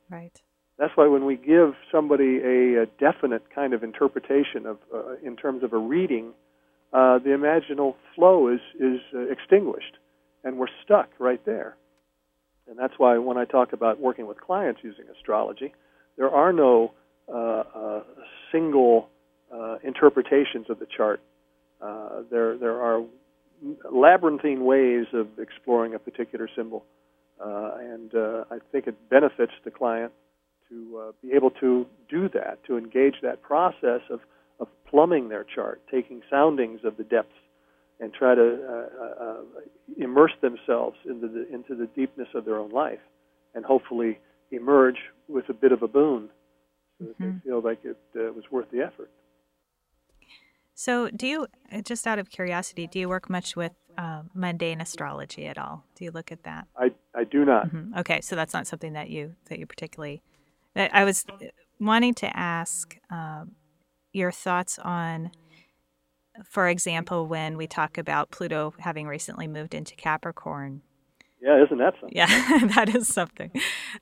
Right. 0.09 0.41
That's 0.77 0.95
why 0.95 1.07
when 1.07 1.25
we 1.25 1.35
give 1.35 1.73
somebody 1.91 2.37
a, 2.37 2.83
a 2.83 2.85
definite 2.99 3.49
kind 3.53 3.73
of 3.73 3.83
interpretation 3.83 4.67
of, 4.67 4.77
uh, 4.93 5.15
in 5.23 5.35
terms 5.35 5.63
of 5.63 5.73
a 5.73 5.77
reading, 5.77 6.33
uh, 6.93 7.17
the 7.17 7.31
imaginal 7.31 7.95
flow 8.15 8.47
is 8.47 8.61
is 8.79 9.01
uh, 9.13 9.19
extinguished, 9.21 9.97
and 10.43 10.57
we're 10.57 10.67
stuck 10.85 11.09
right 11.19 11.43
there. 11.45 11.75
And 12.69 12.77
that's 12.77 12.93
why 12.97 13.17
when 13.17 13.37
I 13.37 13.45
talk 13.45 13.73
about 13.73 13.99
working 13.99 14.27
with 14.27 14.39
clients 14.39 14.81
using 14.83 15.05
astrology, 15.13 15.73
there 16.17 16.29
are 16.29 16.53
no 16.53 16.93
uh, 17.27 17.63
uh 17.75 18.03
single 18.51 19.09
uh, 19.53 19.77
interpretations 19.83 20.69
of 20.69 20.79
the 20.79 20.85
chart. 20.85 21.21
Uh, 21.81 22.21
there 22.31 22.57
there 22.57 22.81
are 22.81 23.03
labyrinthine 23.91 24.65
ways 24.65 25.05
of 25.13 25.27
exploring 25.39 25.93
a 25.93 25.99
particular 25.99 26.49
symbol, 26.55 26.83
and 27.39 28.11
I 28.51 28.57
think 28.71 28.87
it 28.87 28.95
benefits 29.09 29.53
the 29.63 29.71
client 29.71 30.11
to 30.69 31.13
be 31.21 31.31
able 31.33 31.51
to 31.51 31.85
do 32.09 32.29
that, 32.29 32.63
to 32.67 32.77
engage 32.77 33.15
that 33.21 33.41
process 33.41 34.01
of 34.09 34.19
of 34.59 34.67
plumbing 34.89 35.29
their 35.29 35.43
chart, 35.43 35.81
taking 35.91 36.21
soundings 36.29 36.79
of 36.83 36.97
the 36.97 37.03
depths, 37.03 37.35
and 37.99 38.13
try 38.13 38.35
to 38.35 38.41
uh, 38.41 39.03
uh, 39.03 39.23
uh, 39.23 39.35
immerse 39.97 40.33
themselves 40.41 40.97
into 41.05 41.27
the 41.27 41.47
into 41.53 41.75
the 41.75 41.87
deepness 41.95 42.27
of 42.35 42.45
their 42.45 42.57
own 42.57 42.71
life, 42.71 42.99
and 43.55 43.65
hopefully 43.65 44.19
emerge 44.51 44.97
with 45.27 45.49
a 45.49 45.53
bit 45.53 45.71
of 45.71 45.81
a 45.81 45.87
boon, 45.87 46.29
so 46.99 47.05
that 47.05 47.19
mm-hmm. 47.19 47.37
they 47.37 47.49
feel 47.49 47.61
like 47.61 47.79
it 47.83 47.97
uh, 48.15 48.31
was 48.33 48.43
worth 48.51 48.69
the 48.71 48.81
effort. 48.81 49.09
So, 50.79 51.09
do 51.09 51.25
you, 51.25 51.47
uh, 51.71 51.81
just 51.81 52.05
out 52.05 52.19
of 52.19 52.29
curiosity, 52.29 52.85
do 52.85 52.99
you 52.99 53.09
work 53.09 53.31
much 53.31 53.55
with 53.55 53.71
uh, 53.97 54.21
mundane 54.35 54.79
astrology 54.79 55.47
at 55.47 55.57
all? 55.57 55.83
Do 55.95 56.05
you 56.05 56.11
look 56.11 56.31
at 56.31 56.43
that? 56.43 56.67
I, 56.77 56.91
I 57.15 57.23
do 57.23 57.43
not. 57.43 57.65
Mm-hmm. 57.65 57.97
Okay, 57.97 58.21
so 58.21 58.35
that's 58.35 58.53
not 58.53 58.67
something 58.67 58.93
that 58.93 59.09
you 59.09 59.33
that 59.49 59.57
you 59.57 59.65
particularly. 59.65 60.21
I 60.75 61.03
was 61.03 61.25
wanting 61.79 62.13
to 62.15 62.37
ask 62.37 62.95
um, 63.09 63.53
your 64.13 64.31
thoughts 64.31 64.77
on, 64.77 65.31
for 66.45 66.67
example, 66.67 67.25
when 67.25 67.57
we 67.57 67.65
talk 67.65 67.97
about 67.97 68.29
Pluto 68.29 68.75
having 68.77 69.07
recently 69.07 69.47
moved 69.47 69.73
into 69.73 69.95
Capricorn. 69.95 70.83
Yeah, 71.41 71.63
isn't 71.63 71.79
that 71.79 71.95
something? 71.99 72.15
Yeah, 72.15 72.27
that 72.75 72.95
is 72.95 73.07
something. 73.07 73.49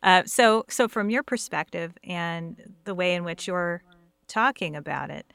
Uh, 0.04 0.24
so, 0.26 0.66
so 0.68 0.90
from 0.90 1.10
your 1.10 1.24
perspective 1.24 1.94
and 2.04 2.74
the 2.84 2.94
way 2.94 3.16
in 3.16 3.24
which 3.24 3.48
you're 3.48 3.82
talking 4.28 4.76
about 4.76 5.10
it, 5.10 5.26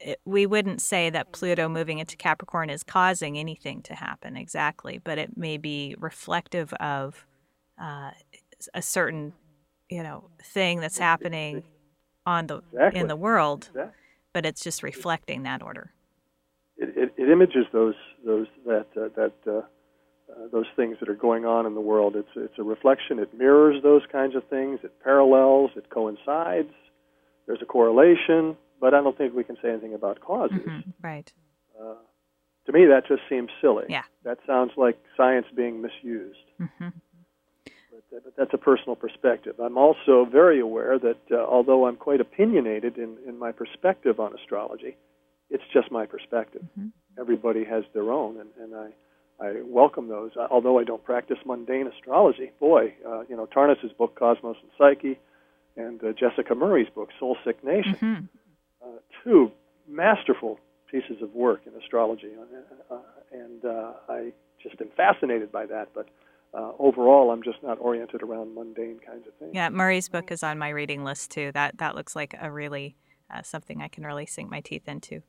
it, 0.00 0.20
we 0.24 0.46
wouldn't 0.46 0.80
say 0.80 1.10
that 1.10 1.32
Pluto 1.32 1.68
moving 1.68 1.98
into 1.98 2.16
Capricorn 2.16 2.70
is 2.70 2.82
causing 2.82 3.38
anything 3.38 3.82
to 3.82 3.94
happen 3.94 4.36
exactly, 4.36 4.98
but 5.02 5.18
it 5.18 5.36
may 5.36 5.56
be 5.56 5.94
reflective 5.98 6.72
of 6.74 7.26
uh, 7.80 8.10
a 8.74 8.82
certain, 8.82 9.32
you 9.88 10.02
know, 10.02 10.30
thing 10.42 10.80
that's 10.80 10.98
happening 10.98 11.62
on 12.26 12.46
the 12.46 12.58
exactly. 12.72 13.00
in 13.00 13.08
the 13.08 13.16
world, 13.16 13.68
exactly. 13.70 13.92
but 14.32 14.44
it's 14.46 14.62
just 14.62 14.82
reflecting 14.82 15.44
that 15.44 15.62
order. 15.62 15.92
It, 16.76 16.90
it, 16.96 17.14
it 17.16 17.30
images 17.30 17.66
those 17.72 17.94
those 18.24 18.46
that 18.66 18.86
uh, 18.96 19.08
that 19.16 19.32
uh, 19.46 19.50
uh, 19.58 20.48
those 20.52 20.66
things 20.74 20.96
that 21.00 21.08
are 21.08 21.14
going 21.14 21.46
on 21.46 21.64
in 21.64 21.74
the 21.74 21.80
world. 21.80 22.16
It's 22.16 22.28
it's 22.36 22.58
a 22.58 22.62
reflection. 22.62 23.18
It 23.18 23.32
mirrors 23.36 23.82
those 23.82 24.02
kinds 24.12 24.34
of 24.36 24.44
things. 24.48 24.80
It 24.82 24.92
parallels. 25.02 25.70
It 25.76 25.88
coincides. 25.88 26.72
There's 27.46 27.62
a 27.62 27.66
correlation 27.66 28.56
but 28.80 28.94
I 28.94 29.02
don't 29.02 29.16
think 29.16 29.34
we 29.34 29.44
can 29.44 29.56
say 29.62 29.70
anything 29.70 29.94
about 29.94 30.20
causes. 30.20 30.58
Mm-hmm. 30.58 30.90
Right. 31.02 31.32
Uh, 31.80 31.94
to 32.66 32.72
me, 32.72 32.86
that 32.86 33.06
just 33.06 33.22
seems 33.28 33.50
silly. 33.60 33.84
Yeah. 33.88 34.02
That 34.24 34.38
sounds 34.46 34.72
like 34.76 34.98
science 35.16 35.46
being 35.54 35.80
misused. 35.80 36.38
Mm-hmm. 36.60 36.88
But, 37.64 38.16
uh, 38.16 38.20
but, 38.24 38.36
that's 38.36 38.52
a 38.52 38.58
personal 38.58 38.96
perspective. 38.96 39.54
I'm 39.60 39.78
also 39.78 40.26
very 40.30 40.60
aware 40.60 40.98
that 40.98 41.18
uh, 41.30 41.36
although 41.36 41.86
I'm 41.86 41.96
quite 41.96 42.20
opinionated 42.20 42.98
in, 42.98 43.16
in 43.26 43.38
my 43.38 43.52
perspective 43.52 44.20
on 44.20 44.34
astrology, 44.34 44.96
it's 45.48 45.62
just 45.72 45.90
my 45.92 46.06
perspective. 46.06 46.62
Mm-hmm. 46.78 46.88
Everybody 47.20 47.64
has 47.64 47.84
their 47.94 48.10
own, 48.10 48.40
and, 48.40 48.50
and 48.60 48.74
I, 48.74 49.46
I 49.46 49.62
welcome 49.64 50.08
those. 50.08 50.32
Although 50.50 50.78
I 50.78 50.84
don't 50.84 51.02
practice 51.04 51.38
mundane 51.46 51.86
astrology, 51.86 52.50
boy, 52.58 52.94
uh, 53.08 53.22
you 53.28 53.36
know, 53.36 53.46
Tarnas's 53.46 53.92
book 53.96 54.16
Cosmos 54.18 54.56
and 54.60 54.70
Psyche, 54.76 55.18
and 55.76 56.02
uh, 56.02 56.12
Jessica 56.12 56.54
Murray's 56.54 56.88
book 56.94 57.10
Soul 57.20 57.36
Sick 57.44 57.62
Nation 57.62 57.94
mm-hmm 57.94 58.24
two 59.24 59.50
masterful 59.88 60.58
pieces 60.90 61.22
of 61.22 61.34
work 61.34 61.62
in 61.66 61.72
astrology, 61.80 62.30
uh, 62.38 62.94
uh, 62.94 62.98
and 63.32 63.64
uh, 63.64 63.92
I 64.08 64.32
just 64.62 64.80
am 64.80 64.88
fascinated 64.96 65.52
by 65.52 65.66
that. 65.66 65.88
But 65.94 66.08
uh, 66.54 66.72
overall, 66.78 67.30
I'm 67.30 67.42
just 67.42 67.58
not 67.62 67.78
oriented 67.80 68.22
around 68.22 68.54
mundane 68.54 68.98
kinds 69.06 69.26
of 69.26 69.34
things. 69.38 69.52
Yeah, 69.54 69.68
Murray's 69.68 70.08
book 70.08 70.30
is 70.30 70.42
on 70.42 70.58
my 70.58 70.70
reading 70.70 71.04
list 71.04 71.30
too. 71.30 71.52
That 71.52 71.78
that 71.78 71.94
looks 71.94 72.16
like 72.16 72.34
a 72.40 72.50
really 72.50 72.96
uh, 73.32 73.42
something 73.42 73.82
I 73.82 73.88
can 73.88 74.04
really 74.04 74.26
sink 74.26 74.50
my 74.50 74.60
teeth 74.60 74.88
into. 74.88 75.22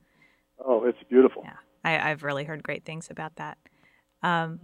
Oh, 0.63 0.85
it's 0.85 0.97
beautiful. 1.09 1.43
Yeah, 1.45 1.57
I, 1.83 2.11
I've 2.11 2.23
really 2.23 2.43
heard 2.43 2.63
great 2.63 2.85
things 2.85 3.09
about 3.09 3.35
that. 3.35 3.57
Um, 4.23 4.59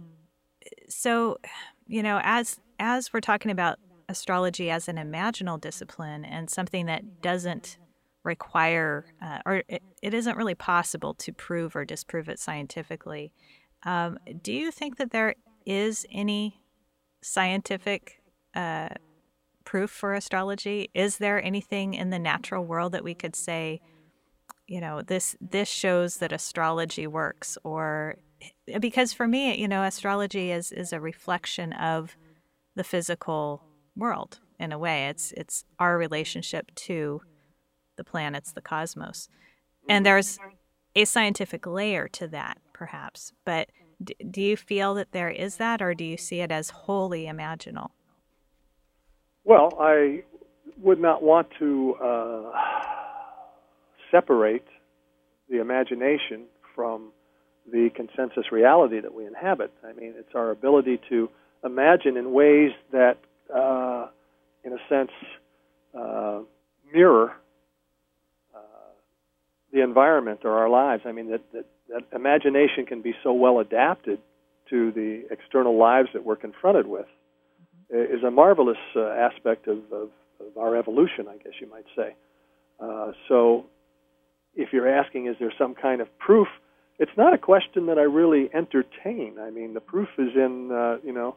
so, 0.88 1.38
you 1.86 2.02
know, 2.02 2.20
as 2.22 2.60
as 2.78 3.12
we're 3.12 3.20
talking 3.20 3.50
about 3.50 3.78
astrology 4.08 4.70
as 4.70 4.88
an 4.88 4.96
imaginal 4.96 5.60
discipline 5.60 6.24
and 6.24 6.50
something 6.50 6.86
that 6.86 7.22
doesn't 7.22 7.78
require, 8.24 9.04
uh, 9.22 9.38
or 9.46 9.62
it, 9.68 9.82
it 10.02 10.14
isn't 10.14 10.36
really 10.36 10.54
possible 10.54 11.14
to 11.14 11.32
prove 11.32 11.76
or 11.76 11.84
disprove 11.84 12.28
it 12.28 12.38
scientifically. 12.38 13.32
Um, 13.84 14.18
do 14.42 14.52
you 14.52 14.70
think 14.70 14.96
that 14.96 15.10
there 15.10 15.34
is 15.66 16.06
any 16.10 16.60
scientific 17.22 18.22
uh, 18.54 18.88
proof 19.64 19.90
for 19.90 20.14
astrology? 20.14 20.90
Is 20.94 21.18
there 21.18 21.42
anything 21.42 21.94
in 21.94 22.10
the 22.10 22.18
natural 22.18 22.64
world 22.64 22.92
that 22.92 23.04
we 23.04 23.14
could 23.14 23.36
say, 23.36 23.80
you 24.66 24.80
know, 24.80 25.02
this 25.02 25.36
this 25.40 25.68
shows 25.68 26.16
that 26.18 26.32
astrology 26.32 27.06
works, 27.06 27.58
or 27.62 28.16
because 28.80 29.12
for 29.12 29.28
me, 29.28 29.58
you 29.58 29.68
know, 29.68 29.82
astrology 29.82 30.50
is 30.50 30.72
is 30.72 30.92
a 30.92 31.00
reflection 31.00 31.72
of 31.74 32.16
the 32.74 32.84
physical 32.84 33.62
world 33.94 34.40
in 34.58 34.72
a 34.72 34.78
way. 34.78 35.08
It's 35.08 35.32
it's 35.32 35.64
our 35.78 35.98
relationship 35.98 36.74
to 36.76 37.20
the 37.96 38.04
planets, 38.04 38.52
the 38.52 38.60
cosmos. 38.60 39.28
And 39.88 40.04
there's 40.04 40.38
a 40.96 41.04
scientific 41.04 41.66
layer 41.66 42.08
to 42.08 42.28
that, 42.28 42.58
perhaps. 42.72 43.32
But 43.44 43.70
d- 44.02 44.16
do 44.30 44.40
you 44.40 44.56
feel 44.56 44.94
that 44.94 45.12
there 45.12 45.28
is 45.28 45.56
that, 45.56 45.82
or 45.82 45.94
do 45.94 46.04
you 46.04 46.16
see 46.16 46.40
it 46.40 46.50
as 46.50 46.70
wholly 46.70 47.26
imaginal? 47.26 47.90
Well, 49.44 49.76
I 49.80 50.22
would 50.82 51.00
not 51.00 51.22
want 51.22 51.48
to 51.58 51.94
uh, 52.02 52.52
separate 54.10 54.66
the 55.48 55.60
imagination 55.60 56.44
from 56.74 57.12
the 57.70 57.90
consensus 57.94 58.50
reality 58.50 59.00
that 59.00 59.14
we 59.14 59.26
inhabit. 59.26 59.72
I 59.86 59.92
mean, 59.92 60.14
it's 60.16 60.34
our 60.34 60.50
ability 60.50 61.00
to 61.08 61.28
imagine 61.64 62.16
in 62.16 62.32
ways 62.32 62.72
that, 62.92 63.18
uh, 63.54 64.08
in 64.64 64.72
a 64.72 64.78
sense, 64.88 65.10
uh, 65.98 66.40
mirror 66.92 67.32
the 69.74 69.82
environment 69.82 70.40
or 70.44 70.52
our 70.52 70.70
lives. 70.70 71.02
I 71.04 71.12
mean, 71.12 71.30
that, 71.32 71.42
that, 71.52 71.66
that 71.88 72.16
imagination 72.16 72.86
can 72.86 73.02
be 73.02 73.12
so 73.22 73.32
well 73.32 73.58
adapted 73.58 74.20
to 74.70 74.92
the 74.92 75.24
external 75.30 75.76
lives 75.76 76.08
that 76.14 76.24
we're 76.24 76.36
confronted 76.36 76.86
with 76.86 77.06
mm-hmm. 77.92 78.16
is 78.16 78.22
a 78.22 78.30
marvelous 78.30 78.78
uh, 78.96 79.08
aspect 79.08 79.66
of, 79.66 79.78
of, 79.92 80.08
of, 80.40 80.56
our 80.56 80.76
evolution, 80.76 81.26
I 81.28 81.36
guess 81.36 81.52
you 81.60 81.68
might 81.68 81.84
say. 81.96 82.14
Uh, 82.80 83.12
so, 83.28 83.66
if 84.54 84.68
you're 84.72 84.88
asking, 84.88 85.26
is 85.26 85.36
there 85.40 85.52
some 85.58 85.74
kind 85.74 86.00
of 86.00 86.08
proof? 86.18 86.46
It's 87.00 87.12
not 87.16 87.34
a 87.34 87.38
question 87.38 87.86
that 87.86 87.98
I 87.98 88.02
really 88.02 88.48
entertain. 88.54 89.36
I 89.40 89.50
mean, 89.50 89.74
the 89.74 89.80
proof 89.80 90.08
is 90.16 90.30
in, 90.36 90.70
uh, 90.72 91.04
you 91.04 91.12
know, 91.12 91.34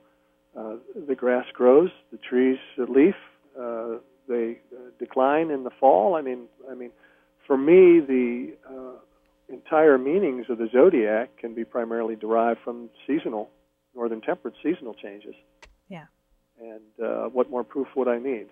uh, 0.57 0.75
the 1.07 1.15
grass 1.15 1.45
grows, 1.53 1.89
the 2.11 2.17
trees 2.17 2.57
leaf, 2.77 3.15
uh, 3.59 3.97
they 4.29 4.59
uh, 4.71 4.89
decline 4.99 5.49
in 5.49 5.63
the 5.63 5.71
fall. 5.79 6.15
I 6.15 6.21
mean, 6.21 6.47
I 6.69 6.75
mean, 6.75 6.91
for 7.47 7.57
me, 7.57 8.01
the 8.01 8.53
uh, 8.69 8.97
entire 9.49 9.97
meanings 9.97 10.45
of 10.49 10.57
the 10.57 10.67
zodiac 10.71 11.37
can 11.37 11.55
be 11.55 11.63
primarily 11.63 12.15
derived 12.15 12.59
from 12.63 12.89
seasonal, 13.07 13.49
northern 13.95 14.21
temperate 14.21 14.53
seasonal 14.61 14.93
changes. 14.93 15.33
Yeah. 15.87 16.05
And 16.59 17.05
uh, 17.05 17.29
what 17.29 17.49
more 17.49 17.63
proof 17.63 17.87
would 17.95 18.09
I 18.09 18.19
need? 18.19 18.47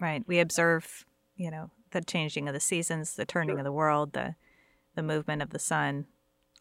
Right. 0.00 0.24
We 0.26 0.40
observe, 0.40 1.06
you 1.36 1.50
know, 1.50 1.70
the 1.92 2.02
changing 2.02 2.48
of 2.48 2.54
the 2.54 2.60
seasons, 2.60 3.14
the 3.14 3.24
turning 3.24 3.54
sure. 3.54 3.60
of 3.60 3.64
the 3.64 3.72
world, 3.72 4.12
the 4.12 4.34
the 4.96 5.02
movement 5.02 5.42
of 5.42 5.50
the 5.50 5.58
sun, 5.58 6.06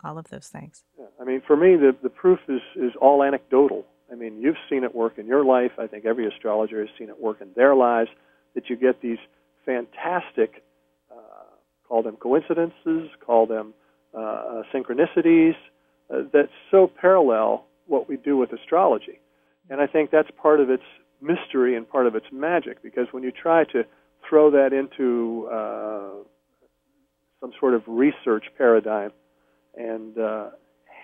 all 0.04 0.18
of 0.18 0.30
those 0.30 0.48
things. 0.48 0.84
Yeah. 0.98 1.06
I 1.22 1.24
mean, 1.24 1.42
for 1.46 1.56
me, 1.56 1.76
the 1.76 1.96
the 2.04 2.10
proof 2.10 2.40
is 2.48 2.62
is 2.76 2.92
all 3.02 3.24
anecdotal. 3.24 3.86
I 4.12 4.16
mean, 4.16 4.40
you've 4.40 4.58
seen 4.70 4.84
it 4.84 4.94
work 4.94 5.18
in 5.18 5.26
your 5.26 5.44
life. 5.44 5.72
I 5.80 5.88
think 5.88 6.06
every 6.06 6.28
astrologer 6.28 6.80
has 6.82 6.90
seen 7.00 7.10
it 7.10 7.20
work 7.20 7.42
in 7.42 7.50
their 7.56 7.74
lives. 7.74 8.10
That 8.54 8.70
you 8.70 8.76
get 8.76 9.02
these 9.02 9.18
fantastic 9.66 10.64
call 11.94 12.02
them 12.02 12.16
coincidences, 12.16 13.08
call 13.24 13.46
them 13.46 13.72
uh, 14.18 14.20
uh, 14.20 14.64
synchronicities, 14.74 15.54
uh, 16.12 16.24
that 16.34 16.50
so 16.72 16.90
parallel 17.00 17.66
what 17.86 18.10
we 18.10 18.18
do 18.18 18.36
with 18.36 18.52
astrology. 18.52 19.20
And 19.70 19.80
I 19.80 19.86
think 19.86 20.10
that's 20.10 20.30
part 20.42 20.60
of 20.60 20.72
its 20.72 20.82
mystery 21.22 21.78
and 21.78 21.88
part 21.88 22.08
of 22.08 22.16
its 22.16 22.26
magic 22.32 22.82
because 22.82 23.06
when 23.12 23.22
you 23.22 23.32
try 23.32 23.64
to 23.66 23.84
throw 24.28 24.50
that 24.50 24.74
into 24.74 25.48
uh, 25.54 26.24
some 27.40 27.52
sort 27.60 27.76
of 27.76 27.84
research 27.86 28.46
paradigm 28.58 29.12
and 29.78 30.18
uh, 30.18 30.50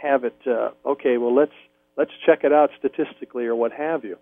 have 0.02 0.24
it, 0.24 0.38
uh, 0.48 0.72
okay, 0.88 1.20
well, 1.20 1.36
let's 1.36 1.52
let's 1.98 2.12
check 2.26 2.40
it 2.44 2.52
out 2.52 2.72
statistically 2.80 3.46
or 3.46 3.54
what 3.54 3.72
have 3.72 4.04
you 4.04 4.18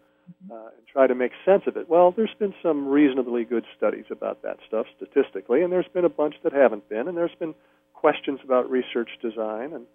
uh, 0.51 0.55
and 0.55 0.87
try 0.91 1.07
to 1.07 1.15
make 1.15 1.31
sense 1.45 1.63
of 1.67 1.77
it. 1.77 1.89
Well, 1.89 2.11
there's 2.11 2.33
been 2.39 2.53
some 2.61 2.87
reasonably 2.87 3.43
good 3.43 3.65
studies 3.75 4.05
about 4.11 4.41
that 4.43 4.57
stuff 4.67 4.85
statistically, 4.95 5.61
and 5.61 5.71
there's 5.71 5.87
been 5.93 6.05
a 6.05 6.09
bunch 6.09 6.35
that 6.43 6.53
haven't 6.53 6.87
been, 6.89 7.07
and 7.07 7.17
there's 7.17 7.35
been 7.39 7.55
questions 7.93 8.39
about 8.43 8.69
research 8.69 9.09
design. 9.21 9.73
And, 9.73 9.85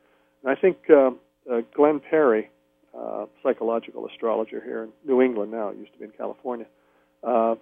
and 0.42 0.46
I 0.46 0.54
think 0.54 0.78
uh, 0.90 1.10
uh, 1.50 1.60
Glenn 1.74 2.00
Perry, 2.00 2.50
uh, 2.98 3.26
psychological 3.42 4.06
astrologer 4.06 4.60
here 4.62 4.84
in 4.84 4.90
New 5.06 5.22
England 5.22 5.52
now, 5.52 5.70
used 5.70 5.92
to 5.92 5.98
be 5.98 6.04
in 6.04 6.10
California, 6.10 6.66
uh, 7.22 7.54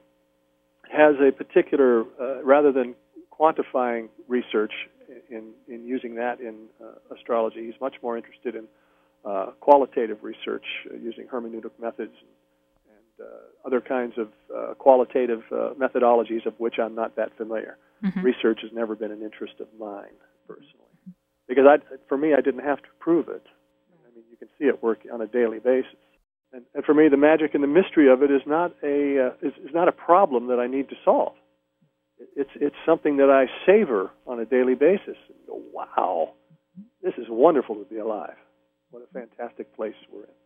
has 0.90 1.14
a 1.20 1.30
particular, 1.30 2.02
uh, 2.20 2.42
rather 2.42 2.72
than 2.72 2.94
quantifying 3.32 4.08
research 4.28 4.72
in, 5.30 5.52
in 5.68 5.86
using 5.86 6.14
that 6.16 6.40
in 6.40 6.66
uh, 6.82 7.14
astrology, 7.14 7.64
he's 7.64 7.80
much 7.80 7.94
more 8.02 8.16
interested 8.16 8.54
in 8.54 8.64
uh, 9.24 9.46
qualitative 9.60 10.18
research 10.22 10.64
uh, 10.90 10.96
using 10.96 11.26
hermeneutic 11.26 11.72
methods 11.80 12.12
and 12.20 12.30
other 13.66 13.80
kinds 13.80 14.14
of 14.18 14.28
uh, 14.54 14.74
qualitative 14.74 15.42
uh, 15.52 15.74
methodologies 15.74 16.46
of 16.46 16.54
which 16.58 16.78
I'm 16.78 16.94
not 16.94 17.16
that 17.16 17.36
familiar. 17.36 17.76
Mm-hmm. 18.04 18.22
Research 18.22 18.60
has 18.62 18.72
never 18.72 18.94
been 18.94 19.12
an 19.12 19.22
interest 19.22 19.54
of 19.60 19.68
mine 19.78 20.16
personally, 20.46 20.94
because 21.48 21.66
I, 21.68 21.76
for 22.08 22.16
me, 22.16 22.34
I 22.34 22.40
didn't 22.40 22.64
have 22.64 22.78
to 22.78 22.88
prove 22.98 23.28
it. 23.28 23.46
I 23.92 24.14
mean, 24.14 24.24
you 24.30 24.36
can 24.36 24.48
see 24.58 24.64
it 24.64 24.82
work 24.82 25.00
on 25.12 25.20
a 25.20 25.26
daily 25.26 25.58
basis. 25.58 26.00
And, 26.52 26.64
and 26.74 26.84
for 26.84 26.94
me, 26.94 27.08
the 27.08 27.16
magic 27.16 27.54
and 27.54 27.62
the 27.62 27.68
mystery 27.68 28.10
of 28.10 28.22
it 28.22 28.30
is 28.30 28.42
not 28.46 28.74
a 28.82 29.26
uh, 29.26 29.46
is, 29.46 29.52
is 29.64 29.72
not 29.72 29.86
a 29.86 29.92
problem 29.92 30.48
that 30.48 30.58
I 30.58 30.66
need 30.66 30.88
to 30.88 30.96
solve. 31.04 31.34
It's 32.36 32.50
it's 32.56 32.76
something 32.84 33.18
that 33.18 33.30
I 33.30 33.46
savor 33.66 34.10
on 34.26 34.40
a 34.40 34.44
daily 34.44 34.74
basis. 34.74 35.16
And 35.28 35.38
go, 35.46 35.62
wow, 35.72 36.32
this 37.02 37.14
is 37.18 37.26
wonderful 37.28 37.76
to 37.76 37.84
be 37.84 37.98
alive. 37.98 38.36
What 38.90 39.02
a 39.02 39.12
fantastic 39.12 39.74
place 39.76 39.94
we're 40.12 40.24
in. 40.24 40.39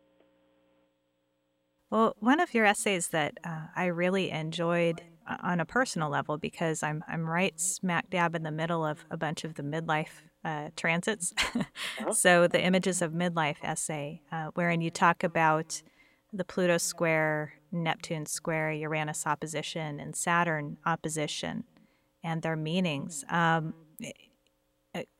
Well, 1.89 2.15
one 2.19 2.39
of 2.39 2.53
your 2.53 2.65
essays 2.65 3.09
that 3.09 3.37
uh, 3.43 3.67
I 3.75 3.85
really 3.85 4.31
enjoyed 4.31 5.01
uh, 5.27 5.37
on 5.41 5.59
a 5.59 5.65
personal 5.65 6.09
level 6.09 6.37
because 6.37 6.83
I'm 6.83 7.03
I'm 7.07 7.27
right 7.27 7.59
smack 7.59 8.09
dab 8.09 8.35
in 8.35 8.43
the 8.43 8.51
middle 8.51 8.85
of 8.85 9.05
a 9.09 9.17
bunch 9.17 9.43
of 9.43 9.55
the 9.55 9.63
midlife 9.63 10.21
uh, 10.43 10.69
transits. 10.75 11.33
uh-huh. 11.55 12.13
So 12.13 12.47
the 12.47 12.63
images 12.63 13.01
of 13.01 13.11
midlife 13.11 13.63
essay, 13.63 14.21
uh, 14.31 14.51
wherein 14.53 14.81
you 14.81 14.89
talk 14.89 15.23
about 15.23 15.81
the 16.33 16.43
Pluto 16.43 16.77
square, 16.77 17.53
Neptune 17.71 18.25
square, 18.25 18.71
Uranus 18.71 19.25
opposition, 19.25 19.99
and 19.99 20.15
Saturn 20.15 20.77
opposition, 20.85 21.63
and 22.23 22.41
their 22.41 22.55
meanings. 22.55 23.23
Um, 23.29 23.73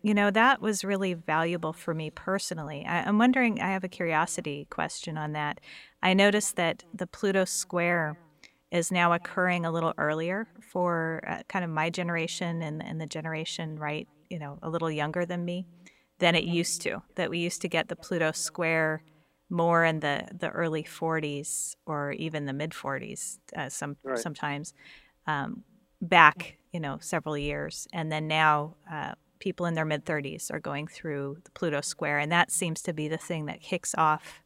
you 0.01 0.13
know, 0.13 0.31
that 0.31 0.61
was 0.61 0.83
really 0.83 1.13
valuable 1.13 1.73
for 1.73 1.93
me 1.93 2.09
personally. 2.09 2.85
I, 2.87 3.07
am 3.07 3.17
wondering, 3.17 3.61
I 3.61 3.71
have 3.71 3.83
a 3.83 3.89
curiosity 3.89 4.67
question 4.69 5.17
on 5.17 5.33
that. 5.33 5.59
I 6.01 6.13
noticed 6.13 6.55
that 6.55 6.83
the 6.93 7.07
Pluto 7.07 7.45
square 7.45 8.17
is 8.71 8.91
now 8.91 9.13
occurring 9.13 9.65
a 9.65 9.71
little 9.71 9.93
earlier 9.97 10.47
for 10.61 11.21
uh, 11.27 11.43
kind 11.47 11.63
of 11.65 11.71
my 11.71 11.89
generation 11.89 12.61
and, 12.61 12.83
and 12.83 12.99
the 12.99 13.05
generation, 13.05 13.77
right, 13.77 14.07
you 14.29 14.39
know, 14.39 14.59
a 14.61 14.69
little 14.69 14.91
younger 14.91 15.25
than 15.25 15.45
me 15.45 15.65
than 16.19 16.35
it 16.35 16.43
used 16.43 16.81
to. 16.81 17.01
That 17.15 17.29
we 17.29 17.39
used 17.39 17.61
to 17.61 17.69
get 17.69 17.87
the 17.87 17.95
Pluto 17.95 18.31
square 18.31 19.03
more 19.49 19.85
in 19.85 19.99
the, 19.99 20.27
the 20.37 20.49
early 20.49 20.83
40s 20.83 21.75
or 21.85 22.11
even 22.13 22.45
the 22.45 22.53
mid 22.53 22.71
40s 22.71 23.37
uh, 23.55 23.69
some 23.69 23.95
right. 24.03 24.17
sometimes 24.17 24.73
um, 25.27 25.63
back 26.01 26.57
you 26.73 26.79
know 26.79 26.97
several 26.99 27.37
years 27.37 27.87
and 27.93 28.11
then 28.11 28.27
now 28.27 28.75
uh, 28.91 29.13
people 29.39 29.65
in 29.65 29.73
their 29.73 29.85
mid 29.85 30.05
30s 30.05 30.51
are 30.51 30.59
going 30.59 30.87
through 30.87 31.37
the 31.43 31.51
Pluto 31.51 31.81
square 31.81 32.19
and 32.19 32.31
that 32.31 32.51
seems 32.51 32.81
to 32.83 32.93
be 32.93 33.07
the 33.07 33.17
thing 33.17 33.45
that 33.45 33.61
kicks 33.61 33.93
off 33.97 34.43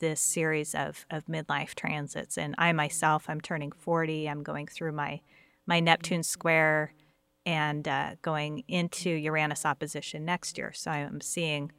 this 0.00 0.20
series 0.20 0.74
of, 0.74 1.06
of 1.10 1.26
midlife 1.26 1.74
transits 1.74 2.38
and 2.38 2.54
I 2.58 2.72
myself 2.72 3.26
I'm 3.28 3.40
turning 3.40 3.72
40 3.72 4.28
I'm 4.28 4.42
going 4.42 4.66
through 4.66 4.92
my 4.92 5.20
my 5.66 5.80
Neptune 5.80 6.22
square 6.22 6.94
and 7.44 7.86
uh, 7.86 8.16
going 8.22 8.64
into 8.68 9.10
Uranus 9.10 9.64
opposition 9.64 10.24
next 10.24 10.58
year 10.58 10.72
so 10.72 10.90
I'm 10.90 11.20
seeing 11.20 11.72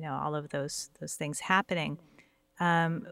you 0.00 0.02
know 0.02 0.14
all 0.14 0.34
of 0.34 0.50
those 0.50 0.90
those 1.00 1.14
things 1.14 1.40
happening. 1.40 1.98
Um, 2.58 3.06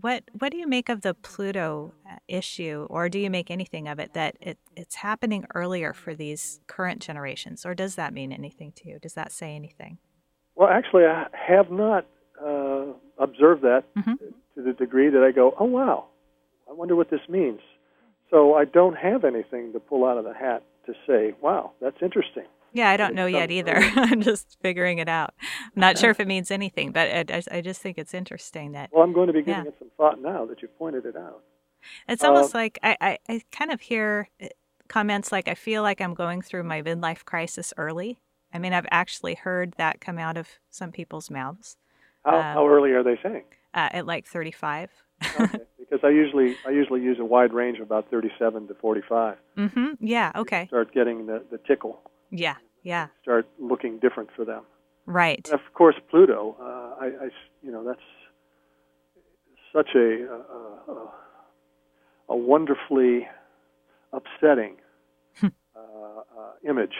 what 0.00 0.24
what 0.38 0.50
do 0.52 0.58
you 0.58 0.66
make 0.66 0.88
of 0.88 1.02
the 1.02 1.14
Pluto 1.14 1.92
uh, 2.10 2.16
issue, 2.28 2.86
or 2.90 3.08
do 3.08 3.18
you 3.18 3.30
make 3.30 3.50
anything 3.50 3.88
of 3.88 3.98
it 3.98 4.14
that 4.14 4.36
it, 4.40 4.58
it's 4.76 4.96
happening 4.96 5.44
earlier 5.54 5.92
for 5.92 6.14
these 6.14 6.60
current 6.66 7.00
generations, 7.00 7.66
or 7.66 7.74
does 7.74 7.94
that 7.96 8.14
mean 8.14 8.32
anything 8.32 8.72
to 8.76 8.88
you? 8.88 8.98
Does 8.98 9.14
that 9.14 9.32
say 9.32 9.54
anything? 9.54 9.98
Well, 10.54 10.68
actually, 10.68 11.04
I 11.04 11.26
have 11.32 11.70
not 11.70 12.06
uh, 12.42 12.86
observed 13.18 13.62
that 13.62 13.84
mm-hmm. 13.96 14.14
to 14.14 14.62
the 14.62 14.72
degree 14.72 15.10
that 15.10 15.22
I 15.22 15.32
go, 15.32 15.54
oh 15.58 15.64
wow, 15.64 16.06
I 16.68 16.72
wonder 16.72 16.96
what 16.96 17.10
this 17.10 17.28
means. 17.28 17.60
So 18.30 18.54
I 18.54 18.64
don't 18.64 18.96
have 18.96 19.24
anything 19.24 19.72
to 19.74 19.80
pull 19.80 20.06
out 20.06 20.16
of 20.16 20.24
the 20.24 20.32
hat 20.34 20.62
to 20.86 20.94
say, 21.06 21.34
wow, 21.42 21.72
that's 21.80 21.98
interesting. 22.02 22.46
Yeah, 22.72 22.90
I 22.90 22.96
don't 22.96 23.14
know 23.14 23.26
yet 23.26 23.50
either. 23.50 23.76
I'm 23.96 24.22
just 24.22 24.58
figuring 24.60 24.98
it 24.98 25.08
out. 25.08 25.34
I'm 25.40 25.80
not 25.80 25.98
sure 25.98 26.10
if 26.10 26.20
it 26.20 26.26
means 26.26 26.50
anything, 26.50 26.92
but 26.92 27.30
I, 27.30 27.42
I 27.50 27.60
just 27.60 27.82
think 27.82 27.98
it's 27.98 28.14
interesting 28.14 28.72
that. 28.72 28.90
Well, 28.92 29.02
I'm 29.02 29.12
going 29.12 29.26
to 29.26 29.32
be 29.32 29.40
giving 29.42 29.64
yeah. 29.64 29.68
it 29.68 29.76
some 29.78 29.90
thought 29.96 30.20
now 30.20 30.46
that 30.46 30.62
you've 30.62 30.76
pointed 30.78 31.04
it 31.06 31.16
out. 31.16 31.42
It's 32.08 32.24
almost 32.24 32.54
uh, 32.54 32.58
like 32.58 32.78
I, 32.82 32.96
I, 33.00 33.18
I 33.28 33.42
kind 33.50 33.72
of 33.72 33.80
hear 33.80 34.28
uh, 34.42 34.46
comments 34.88 35.32
like, 35.32 35.48
I 35.48 35.54
feel 35.54 35.82
like 35.82 36.00
I'm 36.00 36.14
going 36.14 36.42
through 36.42 36.62
my 36.64 36.82
midlife 36.82 37.24
crisis 37.24 37.72
early. 37.76 38.18
I 38.54 38.58
mean, 38.58 38.72
I've 38.72 38.86
actually 38.90 39.34
heard 39.34 39.74
that 39.78 40.00
come 40.00 40.18
out 40.18 40.36
of 40.36 40.48
some 40.70 40.92
people's 40.92 41.30
mouths. 41.30 41.76
How, 42.24 42.36
uh, 42.36 42.42
how 42.54 42.68
early 42.68 42.90
are 42.92 43.02
they 43.02 43.18
saying? 43.22 43.44
Uh, 43.74 43.88
at 43.92 44.06
like 44.06 44.26
35. 44.26 44.90
okay. 45.40 45.58
Because 45.90 46.06
I 46.06 46.10
usually 46.10 46.56
I 46.66 46.70
usually 46.70 47.02
use 47.02 47.18
a 47.20 47.24
wide 47.24 47.52
range 47.52 47.76
of 47.76 47.82
about 47.82 48.10
37 48.10 48.68
to 48.68 48.74
45. 48.76 49.36
Mm-hmm. 49.58 49.88
Yeah. 50.00 50.32
Okay. 50.34 50.66
Start 50.68 50.94
getting 50.94 51.26
the, 51.26 51.44
the 51.50 51.58
tickle. 51.58 52.00
Yeah, 52.32 52.56
yeah. 52.82 53.08
Start 53.22 53.46
looking 53.58 53.98
different 53.98 54.30
for 54.34 54.44
them. 54.44 54.62
Right. 55.06 55.46
And 55.50 55.60
of 55.60 55.74
course, 55.74 55.96
Pluto. 56.10 56.56
Uh, 56.58 57.04
I, 57.04 57.06
I, 57.06 57.28
you 57.62 57.70
know, 57.70 57.84
that's 57.84 58.00
such 59.72 59.90
a 59.94 60.26
a, 60.26 60.92
a, 60.92 61.12
a 62.30 62.36
wonderfully 62.36 63.28
upsetting 64.12 64.76
uh, 65.42 65.48
uh, 65.76 66.22
image. 66.68 66.94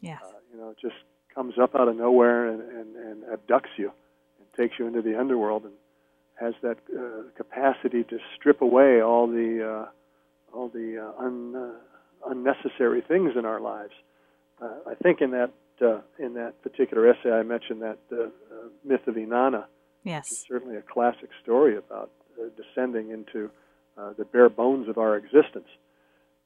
Yes. 0.00 0.22
Uh, 0.24 0.32
you 0.52 0.58
know, 0.58 0.70
it 0.70 0.78
just 0.80 0.96
comes 1.34 1.54
up 1.60 1.74
out 1.74 1.88
of 1.88 1.96
nowhere 1.96 2.48
and, 2.48 2.60
and, 2.62 2.96
and 2.96 3.22
abducts 3.24 3.76
you 3.76 3.92
and 4.38 4.46
takes 4.56 4.78
you 4.78 4.86
into 4.86 5.02
the 5.02 5.18
underworld 5.18 5.64
and 5.64 5.74
has 6.40 6.54
that 6.62 6.78
uh, 6.96 7.28
capacity 7.36 8.04
to 8.04 8.18
strip 8.36 8.62
away 8.62 9.02
all 9.02 9.26
the 9.26 9.84
uh, 9.84 10.56
all 10.56 10.68
the 10.68 10.96
uh, 10.98 11.22
un, 11.22 11.74
unnecessary 12.26 13.02
things 13.06 13.32
in 13.36 13.44
our 13.44 13.60
lives 13.60 13.92
I 14.60 14.94
think 15.02 15.20
in 15.20 15.30
that 15.32 15.50
uh, 15.80 16.00
in 16.18 16.34
that 16.34 16.60
particular 16.62 17.08
essay 17.08 17.30
I 17.30 17.42
mentioned 17.42 17.82
that 17.82 17.98
uh, 18.12 18.22
uh, 18.22 18.28
myth 18.84 19.06
of 19.06 19.14
Inanna. 19.14 19.64
Yes, 20.04 20.30
which 20.30 20.32
is 20.32 20.44
certainly 20.48 20.76
a 20.76 20.82
classic 20.82 21.30
story 21.42 21.76
about 21.76 22.10
uh, 22.40 22.46
descending 22.56 23.10
into 23.10 23.50
uh, 23.96 24.12
the 24.16 24.24
bare 24.24 24.48
bones 24.48 24.88
of 24.88 24.98
our 24.98 25.16
existence, 25.16 25.68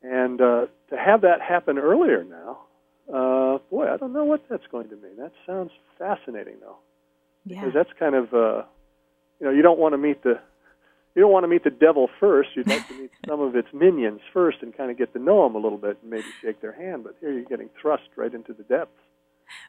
and 0.02 0.40
uh, 0.40 0.66
to 0.90 0.96
have 0.96 1.20
that 1.22 1.40
happen 1.40 1.78
earlier 1.78 2.24
now, 2.24 2.58
uh, 3.08 3.58
boy, 3.70 3.92
I 3.92 3.96
don't 3.96 4.12
know 4.12 4.24
what 4.24 4.42
that's 4.48 4.66
going 4.70 4.88
to 4.88 4.96
mean. 4.96 5.16
That 5.18 5.32
sounds 5.46 5.70
fascinating, 5.98 6.56
though, 6.60 6.76
yeah. 7.44 7.60
because 7.60 7.74
that's 7.74 7.90
kind 7.98 8.14
of 8.14 8.32
uh, 8.32 8.62
you 9.40 9.46
know 9.46 9.50
you 9.50 9.62
don't 9.62 9.78
want 9.78 9.92
to 9.92 9.98
meet 9.98 10.22
the 10.22 10.40
you 11.14 11.22
don't 11.22 11.32
want 11.32 11.44
to 11.44 11.48
meet 11.48 11.64
the 11.64 11.70
devil 11.70 12.08
first. 12.18 12.50
You'd 12.54 12.68
like 12.68 12.86
to 12.88 12.94
meet 12.94 13.10
some 13.28 13.40
of 13.40 13.54
its 13.54 13.68
minions 13.72 14.20
first 14.32 14.58
and 14.62 14.74
kind 14.76 14.90
of 14.90 14.96
get 14.96 15.12
to 15.12 15.18
know 15.18 15.44
them 15.44 15.54
a 15.54 15.58
little 15.58 15.78
bit 15.78 15.98
and 16.00 16.10
maybe 16.10 16.24
shake 16.40 16.60
their 16.60 16.72
hand. 16.72 17.04
But 17.04 17.16
here 17.20 17.32
you're 17.32 17.44
getting 17.44 17.68
thrust 17.80 18.08
right 18.16 18.32
into 18.32 18.54
the 18.54 18.62
depths. 18.64 18.98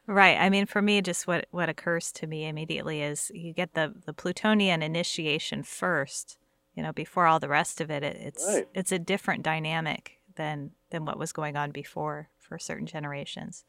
Right. 0.06 0.38
I 0.38 0.48
mean, 0.48 0.64
for 0.66 0.80
me, 0.80 1.02
just 1.02 1.26
what 1.26 1.46
what 1.50 1.68
occurs 1.68 2.10
to 2.12 2.26
me 2.26 2.46
immediately 2.46 3.02
is 3.02 3.30
you 3.34 3.52
get 3.52 3.74
the 3.74 3.94
the 4.06 4.14
Plutonian 4.14 4.82
initiation 4.82 5.62
first. 5.62 6.38
You 6.74 6.82
know, 6.82 6.92
before 6.92 7.26
all 7.26 7.38
the 7.38 7.48
rest 7.48 7.80
of 7.80 7.90
it, 7.90 8.02
it 8.02 8.16
it's 8.18 8.46
right. 8.46 8.68
it's 8.74 8.92
a 8.92 8.98
different 8.98 9.42
dynamic 9.42 10.20
than 10.36 10.70
than 10.90 11.04
what 11.04 11.18
was 11.18 11.32
going 11.32 11.56
on 11.56 11.70
before 11.70 12.30
for 12.38 12.58
certain 12.58 12.86
generations. 12.86 13.64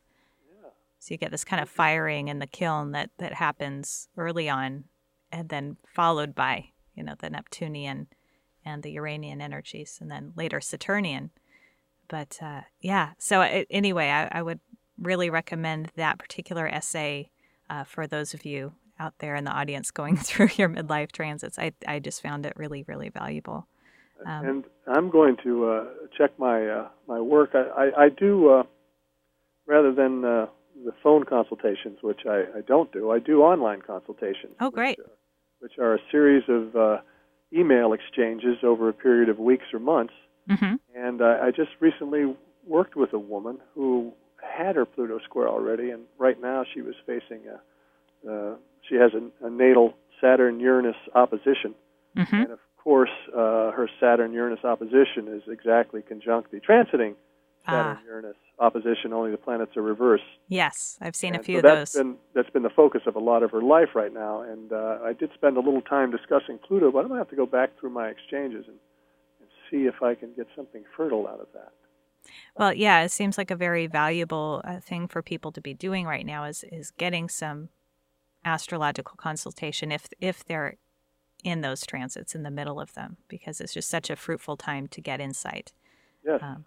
Yeah. 0.50 0.70
So 1.00 1.14
you 1.14 1.18
get 1.18 1.32
this 1.32 1.44
kind 1.44 1.62
of 1.62 1.70
firing 1.70 2.30
in 2.30 2.40
the 2.40 2.48
kiln 2.48 2.92
that 2.92 3.10
that 3.18 3.34
happens 3.34 4.08
early 4.16 4.48
on, 4.48 4.86
and 5.32 5.50
then 5.50 5.78
followed 5.86 6.34
by 6.34 6.70
you 6.96 7.04
know, 7.04 7.16
the 7.20 7.30
Neptunian 7.30 8.08
and 8.64 8.82
the 8.84 8.92
Uranian 8.92 9.42
energies, 9.42 10.00
and 10.02 10.10
then 10.10 10.34
later 10.36 10.60
Saturnian. 10.60 11.32
But 12.08 12.40
uh, 12.42 12.62
yeah, 12.82 13.12
so 13.18 13.42
it, 13.42 13.68
anyway, 13.70 14.10
I, 14.10 14.40
I, 14.40 14.42
would 14.42 14.60
really 15.00 15.30
recommend 15.30 15.92
that 15.96 16.20
particular 16.20 16.68
essay 16.68 17.32
uh, 17.70 17.84
for 17.84 18.08
those 18.08 18.34
of 18.34 18.46
you 18.46 18.74
out 19.00 19.14
there 19.20 19.36
in 19.36 19.44
the 19.44 19.52
audience 19.52 19.92
going 19.92 20.16
through 20.18 20.50
your 20.56 20.70
midlife 20.70 21.12
transits. 21.12 21.60
I, 21.60 21.74
I 21.88 22.00
just 22.00 22.22
found 22.22 22.46
it 22.46 22.54
really, 22.56 22.84
really 22.88 23.10
valuable. 23.10 23.68
Um, 24.26 24.46
and 24.46 24.64
I'm 24.88 25.10
going 25.10 25.38
to 25.44 25.66
uh, 25.66 25.86
check 26.18 26.38
my 26.40 26.66
uh, 26.66 26.88
my 27.08 27.20
work. 27.20 27.52
I, 27.54 27.86
I, 27.86 28.04
I 28.06 28.10
do 28.10 28.50
uh, 28.50 28.64
rather 29.68 29.94
than 29.94 30.24
uh, 30.24 30.46
the 30.86 30.94
phone 31.04 31.26
consultations, 31.26 32.00
which 32.02 32.22
I, 32.26 32.44
I 32.58 32.62
don't 32.66 32.92
do. 32.92 33.12
I 33.12 33.20
do 33.20 33.42
online 33.42 33.82
consultations. 33.82 34.54
Oh, 34.60 34.72
great! 34.72 34.98
Which, 34.98 35.08
which 35.66 35.80
are 35.80 35.96
a 35.96 36.00
series 36.12 36.44
of 36.48 36.76
uh, 36.76 36.98
email 37.52 37.92
exchanges 37.92 38.58
over 38.62 38.88
a 38.88 38.94
period 38.94 39.30
of 39.30 39.40
weeks 39.40 39.66
or 39.74 39.80
months. 39.80 40.14
Mm-hmm. 40.48 40.76
And 40.96 41.24
uh, 41.24 41.38
I 41.42 41.50
just 41.50 41.72
recently 41.80 42.36
worked 42.68 42.96
with 42.96 43.14
a 43.14 43.18
woman 43.18 43.58
who 43.74 44.14
had 44.38 44.76
her 44.76 44.86
Pluto 44.86 45.18
square 45.24 45.50
already, 45.50 45.90
and 45.90 46.04
right 46.20 46.40
now 46.40 46.66
she 46.72 46.82
was 46.84 46.94
facing 47.08 47.42
a, 47.48 48.32
uh, 48.32 48.56
she 48.88 48.94
has 48.94 49.12
a, 49.16 49.48
a 49.48 49.50
natal 49.50 49.96
Saturn 50.22 50.60
Uranus 50.60 50.98
opposition. 51.16 51.74
Mm-hmm. 52.16 52.36
And 52.36 52.52
of 52.52 52.60
course, 52.78 53.10
uh, 53.34 53.72
her 53.72 53.90
Saturn 54.00 54.34
Uranus 54.34 54.64
opposition 54.64 55.28
is 55.30 55.42
exactly 55.52 56.04
conjunct 56.04 56.52
the 56.52 56.60
transiting 56.60 57.16
Saturn 57.66 57.98
Uranus 58.06 58.38
opposition, 58.60 59.14
only 59.14 59.32
the 59.32 59.38
planets 59.38 59.76
are 59.76 59.82
reversed. 59.82 60.24
Yes, 60.48 60.98
I've 61.02 61.16
seen 61.16 61.34
and 61.34 61.42
a 61.42 61.44
few 61.44 61.56
so 61.56 61.60
of 61.60 61.64
that's 61.64 61.94
those. 61.94 62.04
Been, 62.04 62.16
that's 62.34 62.50
been 62.50 62.64
the 62.64 62.70
focus 62.70 63.02
of 63.06 63.16
a 63.16 63.20
lot 63.20 63.44
of 63.44 63.52
her 63.52 63.62
life 63.62 63.90
right 63.96 64.14
now. 64.14 64.42
And 64.42 64.72
uh, 64.72 65.00
I 65.04 65.14
did 65.14 65.32
spend 65.34 65.58
a 65.58 65.60
little 65.60 65.82
time 65.82 66.12
discussing 66.12 66.60
Pluto, 66.66 66.92
but 66.92 67.00
I'm 67.00 67.08
going 67.08 67.18
to 67.18 67.24
have 67.24 67.30
to 67.30 67.36
go 67.36 67.46
back 67.46 67.72
through 67.80 67.92
my 67.92 68.08
exchanges 68.08 68.66
and, 68.68 68.78
and 69.40 69.50
see 69.70 69.88
if 69.88 70.02
I 70.02 70.16
can 70.16 70.34
get 70.36 70.48
something 70.56 70.84
fertile 70.96 71.28
out 71.28 71.40
of 71.40 71.48
that. 71.54 71.74
Well, 72.58 72.74
yeah, 72.74 73.04
it 73.04 73.12
seems 73.12 73.38
like 73.38 73.52
a 73.52 73.56
very 73.56 73.88
valuable 73.88 74.62
uh, 74.64 74.80
thing 74.80 75.08
for 75.08 75.22
people 75.22 75.52
to 75.52 75.62
be 75.62 75.74
doing 75.74 76.06
right 76.06 76.26
now 76.26 76.46
is 76.46 76.64
is 76.72 76.92
getting 76.92 77.30
some 77.30 77.70
astrological 78.44 79.16
consultation 79.18 79.92
if 79.92 80.08
if 80.20 80.44
they're 80.44 80.78
in 81.44 81.62
those 81.62 81.86
transits 81.86 82.34
in 82.34 82.42
the 82.42 82.50
middle 82.50 82.80
of 82.80 82.94
them 82.94 83.18
because 83.28 83.62
it's 83.62 83.74
just 83.74 83.90
such 83.90 84.10
a 84.10 84.16
fruitful 84.16 84.58
time 84.58 84.88
to 84.88 85.02
get 85.02 85.22
insight. 85.22 85.72
Yes. 86.26 86.40
Um, 86.42 86.66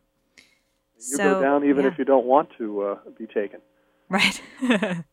you 0.99 1.17
so, 1.17 1.35
go 1.35 1.43
down 1.43 1.65
even 1.65 1.85
yeah. 1.85 1.91
if 1.91 1.99
you 1.99 2.05
don't 2.05 2.27
want 2.27 2.49
to 2.59 2.83
uh, 2.83 2.97
be 3.17 3.27
taken. 3.27 3.61
Right. 4.09 4.43
well, 4.61 5.05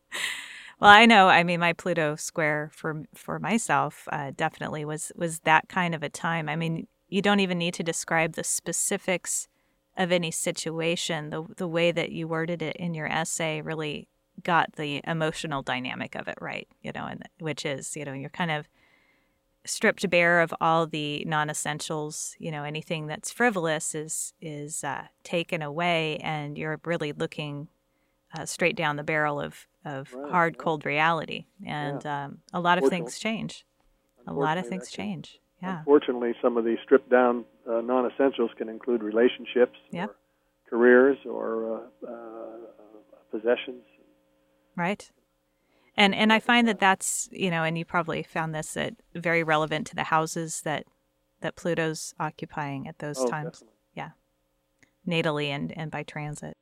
I 0.80 1.06
know. 1.06 1.28
I 1.28 1.42
mean, 1.42 1.60
my 1.60 1.72
Pluto 1.72 2.16
square 2.16 2.70
for 2.72 3.04
for 3.14 3.38
myself 3.38 4.08
uh, 4.10 4.32
definitely 4.34 4.84
was 4.84 5.12
was 5.16 5.40
that 5.40 5.68
kind 5.68 5.94
of 5.94 6.02
a 6.02 6.08
time. 6.08 6.48
I 6.48 6.56
mean, 6.56 6.86
you 7.08 7.22
don't 7.22 7.40
even 7.40 7.58
need 7.58 7.74
to 7.74 7.82
describe 7.82 8.32
the 8.32 8.44
specifics 8.44 9.48
of 9.96 10.12
any 10.12 10.30
situation. 10.30 11.30
The 11.30 11.44
the 11.56 11.68
way 11.68 11.92
that 11.92 12.10
you 12.10 12.26
worded 12.26 12.62
it 12.62 12.76
in 12.76 12.94
your 12.94 13.06
essay 13.06 13.60
really 13.60 14.08
got 14.42 14.72
the 14.72 15.00
emotional 15.04 15.62
dynamic 15.62 16.14
of 16.14 16.28
it 16.28 16.38
right. 16.40 16.68
You 16.82 16.92
know, 16.94 17.06
and 17.06 17.22
which 17.38 17.66
is 17.66 17.96
you 17.96 18.04
know 18.04 18.12
you're 18.12 18.30
kind 18.30 18.50
of 18.50 18.66
stripped 19.66 20.08
bare 20.10 20.40
of 20.40 20.54
all 20.60 20.86
the 20.86 21.24
non-essentials 21.24 22.36
you 22.38 22.50
know 22.50 22.64
anything 22.64 23.06
that's 23.06 23.32
frivolous 23.32 23.94
is 23.94 24.32
is 24.40 24.84
uh, 24.84 25.04
taken 25.24 25.62
away 25.62 26.18
and 26.18 26.56
you're 26.56 26.80
really 26.84 27.12
looking 27.12 27.68
uh, 28.36 28.44
straight 28.44 28.76
down 28.76 28.96
the 28.96 29.02
barrel 29.02 29.40
of 29.40 29.66
of 29.84 30.12
right, 30.12 30.30
hard 30.30 30.54
right. 30.54 30.58
cold 30.58 30.84
reality 30.84 31.46
and 31.64 32.02
yeah. 32.04 32.24
um, 32.24 32.38
a 32.52 32.60
lot 32.60 32.78
of 32.78 32.88
things 32.88 33.18
change 33.18 33.64
a 34.26 34.32
lot 34.32 34.58
of 34.58 34.66
things 34.66 34.90
change 34.90 35.40
yeah 35.62 35.78
unfortunately 35.78 36.34
some 36.42 36.56
of 36.56 36.64
these 36.64 36.78
stripped 36.84 37.10
down 37.10 37.44
uh, 37.68 37.80
non-essentials 37.80 38.50
can 38.56 38.68
include 38.68 39.02
relationships 39.02 39.78
yep. 39.90 40.10
or 40.10 40.16
careers 40.68 41.18
or 41.24 41.82
uh, 42.04 42.08
uh, 42.08 42.56
possessions 43.30 43.82
right 44.76 45.10
and 45.96 46.14
and 46.14 46.32
I 46.32 46.40
find 46.40 46.68
that 46.68 46.80
that's 46.80 47.28
you 47.32 47.50
know, 47.50 47.64
and 47.64 47.76
you 47.76 47.84
probably 47.84 48.22
found 48.22 48.54
this 48.54 48.74
that 48.74 48.94
very 49.14 49.42
relevant 49.42 49.86
to 49.88 49.94
the 49.94 50.04
houses 50.04 50.62
that 50.62 50.84
that 51.40 51.56
Pluto's 51.56 52.14
occupying 52.18 52.88
at 52.88 52.98
those 52.98 53.18
oh, 53.18 53.28
times. 53.28 53.60
Definitely. 53.60 53.76
Yeah, 53.94 54.10
natally 55.06 55.46
and 55.48 55.76
and 55.76 55.90
by 55.90 56.02
transit. 56.02 56.56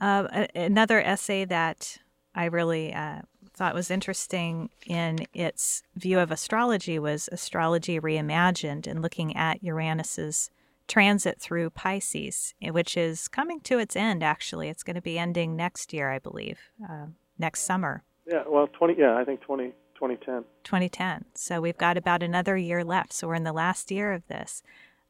Uh, 0.00 0.46
another 0.54 1.00
essay 1.00 1.44
that 1.44 1.98
I 2.34 2.46
really 2.46 2.92
uh, 2.92 3.20
thought 3.54 3.74
was 3.74 3.90
interesting 3.90 4.70
in 4.86 5.26
its 5.32 5.82
view 5.94 6.18
of 6.18 6.30
astrology 6.30 6.98
was 6.98 7.28
Astrology 7.30 8.00
Reimagined 8.00 8.86
and 8.86 9.02
looking 9.02 9.36
at 9.36 9.62
Uranus's 9.62 10.50
transit 10.88 11.40
through 11.40 11.70
Pisces, 11.70 12.54
which 12.60 12.96
is 12.96 13.28
coming 13.28 13.60
to 13.60 13.78
its 13.78 13.94
end, 13.94 14.22
actually. 14.22 14.68
It's 14.68 14.82
going 14.82 14.96
to 14.96 15.02
be 15.02 15.18
ending 15.18 15.54
next 15.54 15.92
year, 15.92 16.10
I 16.10 16.18
believe, 16.18 16.58
uh, 16.82 17.06
next 17.38 17.62
summer. 17.62 18.02
Yeah, 18.26 18.44
well, 18.48 18.68
20, 18.68 18.94
yeah, 18.98 19.16
I 19.16 19.24
think 19.24 19.40
20, 19.40 19.68
2010. 19.94 20.44
2010. 20.64 21.24
So 21.34 21.60
we've 21.60 21.78
got 21.78 21.96
about 21.96 22.22
another 22.22 22.56
year 22.56 22.84
left. 22.84 23.12
So 23.12 23.28
we're 23.28 23.34
in 23.34 23.44
the 23.44 23.52
last 23.52 23.90
year 23.90 24.12
of 24.12 24.26
this. 24.28 24.62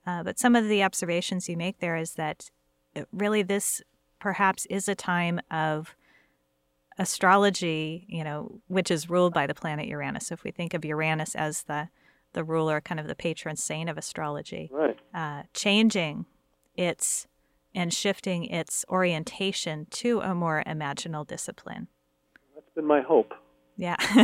Uh, 0.07 0.23
but 0.23 0.39
some 0.39 0.57
of 0.57 0.69
the 0.69 0.83
observations 0.83 1.49
you 1.49 1.57
make 1.57 1.79
there 1.79 1.97
is 1.97 2.15
that 2.15 2.51
uh, 2.97 3.03
really 3.13 3.43
this 3.43 3.83
perhaps 4.19 4.67
is 4.67 4.89
a 4.89 4.95
time 4.95 5.41
of 5.51 5.95
astrology, 6.99 8.07
you 8.09 8.25
know, 8.25 8.61
which 8.69 8.91
is 8.91 9.09
ruled 9.09 9.33
by 9.33 9.47
the 9.47 9.55
planet 9.55 9.87
Uranus. 9.87 10.27
So 10.27 10.35
if 10.35 10.45
we 10.45 10.51
think 10.51 10.75
of 10.75 10.85
Uranus 10.85 11.35
as 11.35 11.65
the 11.65 11.89
the 12.35 12.45
ruler, 12.45 12.81
kind 12.81 12.99
of 12.99 13.09
the 13.09 13.15
patron 13.15 13.57
saint 13.57 13.91
of 13.91 13.99
astrology, 13.99 14.71
right. 14.73 14.99
uh, 15.13 15.43
changing 15.53 16.25
its 16.75 17.27
and 17.75 17.93
shifting 17.93 18.47
its 18.47 18.87
orientation 18.89 19.87
to 19.91 20.21
a 20.21 20.35
more 20.35 20.63
imaginal 20.67 21.27
discipline 21.27 21.89
been 22.75 22.87
my 22.87 23.01
hope. 23.01 23.33
Yeah, 23.77 23.97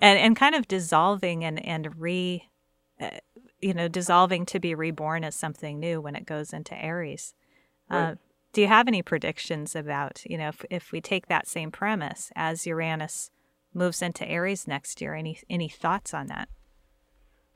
and 0.00 0.18
and 0.18 0.36
kind 0.36 0.54
of 0.54 0.68
dissolving 0.68 1.44
and 1.44 1.64
and 1.64 1.98
re, 2.00 2.48
uh, 3.00 3.18
you 3.60 3.74
know, 3.74 3.88
dissolving 3.88 4.44
to 4.46 4.60
be 4.60 4.74
reborn 4.74 5.24
as 5.24 5.34
something 5.34 5.78
new 5.78 6.00
when 6.00 6.14
it 6.14 6.26
goes 6.26 6.52
into 6.52 6.74
Aries. 6.74 7.34
Uh, 7.90 7.94
right. 7.94 8.02
Uh, 8.10 8.14
do 8.52 8.60
you 8.60 8.66
have 8.66 8.88
any 8.88 9.02
predictions 9.02 9.74
about 9.76 10.22
you 10.26 10.38
know 10.38 10.48
if 10.48 10.64
if 10.70 10.92
we 10.92 11.00
take 11.00 11.28
that 11.28 11.48
same 11.48 11.70
premise 11.70 12.30
as 12.34 12.66
Uranus 12.66 13.30
moves 13.74 14.02
into 14.02 14.28
Aries 14.28 14.66
next 14.66 15.00
year? 15.00 15.14
Any 15.14 15.38
any 15.48 15.68
thoughts 15.68 16.12
on 16.12 16.26
that? 16.26 16.48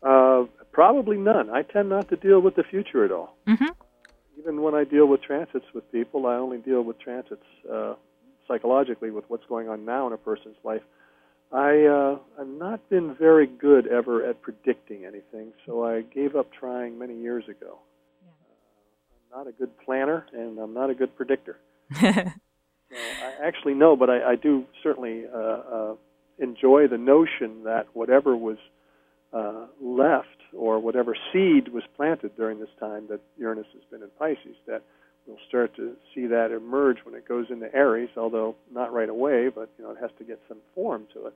Uh, 0.03 0.45
probably 0.73 1.17
none. 1.17 1.51
I 1.51 1.63
tend 1.63 1.89
not 1.89 2.09
to 2.09 2.17
deal 2.17 2.41
with 2.41 2.57
the 2.57 2.65
future 2.65 3.05
at 3.05 3.13
all. 3.13 3.37
Mm-hmm. 3.47 3.67
even 4.39 4.63
when 4.63 4.75
I 4.75 4.85
deal 4.85 5.07
with 5.07 5.23
transits 5.23 5.67
with 5.75 5.91
people, 5.93 6.27
I 6.27 6.35
only 6.35 6.59
deal 6.59 6.83
with 6.83 6.99
transits 6.99 7.45
uh, 7.73 7.95
psychologically 8.49 9.11
with 9.11 9.25
what's 9.29 9.45
going 9.47 9.69
on 9.69 9.85
now 9.85 10.07
in 10.07 10.13
a 10.13 10.19
person's 10.19 10.57
life, 10.65 10.83
I 11.53 11.85
uh, 11.85 12.19
I've 12.41 12.49
not 12.49 12.89
been 12.89 13.15
very 13.15 13.47
good 13.47 13.87
ever 13.87 14.29
at 14.29 14.41
predicting 14.41 15.05
anything, 15.05 15.53
so 15.67 15.85
I 15.85 16.01
gave 16.01 16.35
up 16.35 16.51
trying 16.53 16.99
many 16.99 17.21
years 17.21 17.45
ago. 17.45 17.79
Yeah. 18.25 18.31
Uh, 18.31 19.39
I'm 19.39 19.45
not 19.45 19.51
a 19.51 19.53
good 19.53 19.71
planner, 19.85 20.27
and 20.33 20.59
I'm 20.59 20.73
not 20.73 20.89
a 20.89 20.95
good 20.95 21.15
predictor. 21.15 21.59
so 22.01 22.07
I 22.07 23.47
actually 23.47 23.75
know, 23.75 23.97
but 23.97 24.09
I, 24.09 24.33
I 24.33 24.37
do 24.37 24.65
certainly 24.83 25.25
uh, 25.27 25.39
uh, 25.39 25.95
enjoy 26.39 26.89
the 26.89 26.99
notion 26.99 27.65
that 27.65 27.87
whatever 27.93 28.35
was 28.35 28.57
uh, 29.33 29.67
left 29.81 30.29
or 30.55 30.79
whatever 30.79 31.17
seed 31.33 31.69
was 31.69 31.83
planted 31.97 32.37
during 32.37 32.61
this 32.61 32.69
time 32.81 33.07
that 33.09 33.21
Uranus 33.39 33.67
has 33.75 33.83
been 33.91 34.03
in 34.03 34.09
Pisces, 34.19 34.57
that 34.67 34.83
we'll 35.27 35.39
start 35.49 35.75
to 35.77 35.95
see 36.15 36.27
that 36.27 36.51
emerge 36.51 36.99
when 37.05 37.15
it 37.15 37.27
goes 37.27 37.47
into 37.51 37.73
Aries, 37.75 38.11
although 38.17 38.57
not 38.73 38.93
right 38.93 39.09
away, 39.09 39.49
but 39.49 39.71
you 39.79 39.85
know 39.85 39.91
it 39.91 39.99
has 40.01 40.11
to 40.19 40.25
get 40.25 40.41
some 40.49 40.59
form 40.75 41.07
to 41.15 41.27
it. 41.27 41.35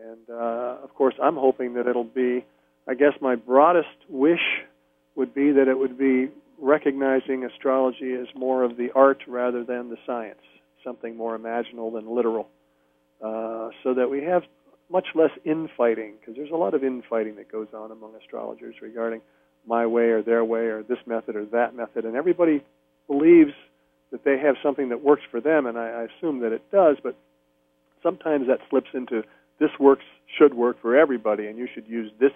And 0.00 0.30
uh, 0.30 0.76
of 0.82 0.94
course, 0.94 1.14
I'm 1.22 1.36
hoping 1.36 1.74
that 1.74 1.86
it'll 1.86 2.04
be. 2.04 2.44
I 2.88 2.94
guess 2.94 3.12
my 3.20 3.36
broadest 3.36 3.88
wish 4.08 4.40
would 5.14 5.34
be 5.34 5.52
that 5.52 5.68
it 5.68 5.78
would 5.78 5.98
be 5.98 6.28
recognizing 6.58 7.44
astrology 7.44 8.14
as 8.14 8.26
more 8.34 8.62
of 8.64 8.76
the 8.76 8.88
art 8.94 9.22
rather 9.28 9.64
than 9.64 9.90
the 9.90 9.96
science, 10.06 10.40
something 10.84 11.16
more 11.16 11.38
imaginal 11.38 11.92
than 11.92 12.14
literal, 12.14 12.48
uh, 13.24 13.68
so 13.82 13.94
that 13.94 14.08
we 14.10 14.22
have 14.24 14.42
much 14.90 15.06
less 15.14 15.30
infighting, 15.44 16.14
because 16.18 16.34
there's 16.36 16.50
a 16.50 16.56
lot 16.56 16.74
of 16.74 16.82
infighting 16.82 17.36
that 17.36 17.50
goes 17.50 17.68
on 17.74 17.90
among 17.92 18.12
astrologers 18.16 18.74
regarding 18.82 19.20
my 19.66 19.86
way 19.86 20.04
or 20.04 20.22
their 20.22 20.44
way 20.44 20.66
or 20.66 20.82
this 20.82 20.98
method 21.06 21.36
or 21.36 21.44
that 21.46 21.76
method, 21.76 22.04
and 22.04 22.16
everybody 22.16 22.62
believes 23.10 23.52
that 24.12 24.24
they 24.24 24.38
have 24.38 24.54
something 24.62 24.88
that 24.90 25.02
works 25.02 25.22
for 25.30 25.40
them, 25.40 25.66
and 25.66 25.76
I, 25.78 25.88
I 25.88 26.06
assume 26.10 26.40
that 26.40 26.52
it 26.52 26.62
does, 26.70 26.96
but 27.02 27.16
sometimes 28.02 28.46
that 28.46 28.58
slips 28.70 28.88
into 28.94 29.22
this 29.58 29.70
works 29.78 30.04
should 30.38 30.54
work 30.54 30.80
for 30.80 30.96
everybody, 30.96 31.46
and 31.46 31.58
you 31.58 31.68
should 31.72 31.86
use 31.86 32.10
this 32.20 32.32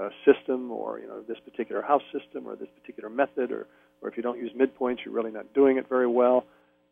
uh, 0.00 0.08
system 0.24 0.70
or 0.70 0.98
you 0.98 1.06
know 1.06 1.20
this 1.28 1.38
particular 1.44 1.82
house 1.82 2.02
system 2.12 2.46
or 2.46 2.56
this 2.56 2.68
particular 2.80 3.10
method, 3.10 3.52
or 3.52 3.66
or 4.00 4.08
if 4.08 4.16
you 4.16 4.22
don't 4.22 4.38
use 4.38 4.50
midpoints, 4.58 4.98
you're 5.04 5.14
really 5.14 5.30
not 5.30 5.52
doing 5.52 5.76
it 5.76 5.88
very 5.88 6.06
well, 6.06 6.44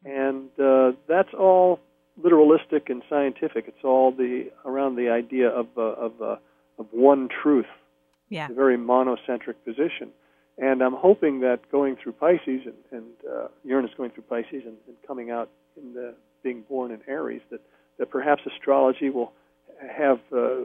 and 0.04 0.48
uh, 0.62 0.92
that's 1.08 1.32
all 1.38 1.80
literalistic 2.22 2.88
and 2.88 3.02
scientific. 3.08 3.64
It's 3.68 3.84
all 3.84 4.12
the 4.12 4.50
around 4.64 4.96
the 4.96 5.08
idea 5.10 5.48
of 5.48 5.66
uh, 5.76 5.82
of 5.82 6.12
uh, 6.22 6.36
of 6.78 6.86
one 6.92 7.28
truth. 7.42 7.66
Yeah. 8.30 8.48
a 8.50 8.52
very 8.52 8.76
monocentric 8.76 9.54
position. 9.64 10.10
And 10.60 10.82
I'm 10.82 10.94
hoping 10.94 11.40
that 11.40 11.60
going 11.70 11.96
through 12.02 12.12
Pisces 12.12 12.62
and, 12.66 12.74
and 12.90 13.04
uh, 13.30 13.48
Uranus 13.64 13.92
going 13.96 14.10
through 14.10 14.24
Pisces 14.24 14.64
and, 14.66 14.76
and 14.88 14.96
coming 15.06 15.30
out 15.30 15.50
in 15.76 15.94
the 15.94 16.14
being 16.42 16.62
born 16.68 16.90
in 16.90 17.00
Aries, 17.06 17.42
that, 17.50 17.60
that 17.98 18.10
perhaps 18.10 18.42
astrology 18.46 19.10
will 19.10 19.32
have 19.88 20.18
uh, 20.32 20.64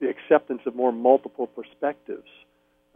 the 0.00 0.08
acceptance 0.08 0.60
of 0.66 0.74
more 0.74 0.92
multiple 0.92 1.46
perspectives. 1.46 2.28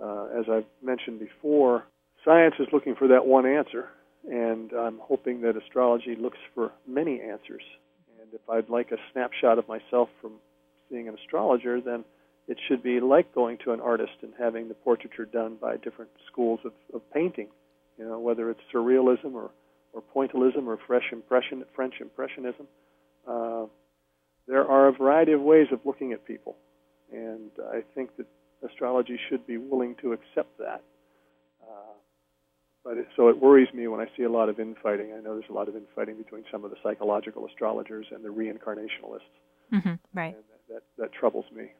Uh, 0.02 0.26
as 0.38 0.44
I've 0.50 0.66
mentioned 0.82 1.20
before, 1.20 1.84
science 2.24 2.54
is 2.58 2.66
looking 2.72 2.94
for 2.94 3.08
that 3.08 3.26
one 3.26 3.46
answer, 3.46 3.88
and 4.30 4.72
I'm 4.72 4.98
hoping 5.00 5.40
that 5.42 5.56
astrology 5.56 6.16
looks 6.18 6.38
for 6.54 6.72
many 6.86 7.20
answers. 7.20 7.62
And 8.20 8.28
if 8.34 8.42
I'd 8.50 8.68
like 8.68 8.92
a 8.92 8.96
snapshot 9.12 9.58
of 9.58 9.66
myself 9.68 10.10
from 10.20 10.32
seeing 10.90 11.08
an 11.08 11.14
astrologer, 11.14 11.80
then 11.80 12.04
it 12.48 12.58
should 12.68 12.82
be 12.82 13.00
like 13.00 13.34
going 13.34 13.58
to 13.64 13.72
an 13.72 13.80
artist 13.80 14.12
and 14.22 14.32
having 14.38 14.68
the 14.68 14.74
portraiture 14.74 15.24
done 15.24 15.56
by 15.60 15.76
different 15.76 16.10
schools 16.30 16.60
of, 16.64 16.72
of 16.94 17.02
painting. 17.12 17.48
You 17.98 18.04
know, 18.04 18.18
whether 18.18 18.50
it's 18.50 18.60
surrealism 18.72 19.34
or, 19.34 19.50
or 19.92 20.02
pointillism 20.14 20.66
or 20.66 20.78
fresh 20.86 21.10
impression, 21.12 21.64
French 21.74 21.94
impressionism. 22.00 22.66
Uh, 23.26 23.64
there 24.46 24.64
are 24.64 24.88
a 24.88 24.92
variety 24.92 25.32
of 25.32 25.40
ways 25.40 25.66
of 25.72 25.80
looking 25.84 26.12
at 26.12 26.24
people, 26.24 26.56
and 27.12 27.50
I 27.72 27.80
think 27.94 28.16
that 28.16 28.26
astrology 28.64 29.18
should 29.28 29.46
be 29.46 29.56
willing 29.56 29.96
to 30.02 30.12
accept 30.12 30.56
that. 30.58 30.82
Uh, 31.60 31.94
but 32.84 32.98
it, 32.98 33.08
so 33.16 33.28
it 33.28 33.40
worries 33.40 33.68
me 33.74 33.88
when 33.88 34.00
I 34.00 34.06
see 34.16 34.22
a 34.22 34.30
lot 34.30 34.48
of 34.48 34.60
infighting. 34.60 35.12
I 35.12 35.20
know 35.20 35.34
there's 35.34 35.50
a 35.50 35.54
lot 35.54 35.68
of 35.68 35.74
infighting 35.74 36.16
between 36.16 36.44
some 36.52 36.64
of 36.64 36.70
the 36.70 36.76
psychological 36.82 37.46
astrologers 37.46 38.06
and 38.12 38.24
the 38.24 38.28
reincarnationalists. 38.28 39.34
Mm-hmm, 39.72 39.94
right. 40.14 40.36
And 40.36 40.44
that, 40.68 40.74
that, 40.74 40.82
that 40.98 41.12
troubles 41.12 41.46
me. 41.52 41.72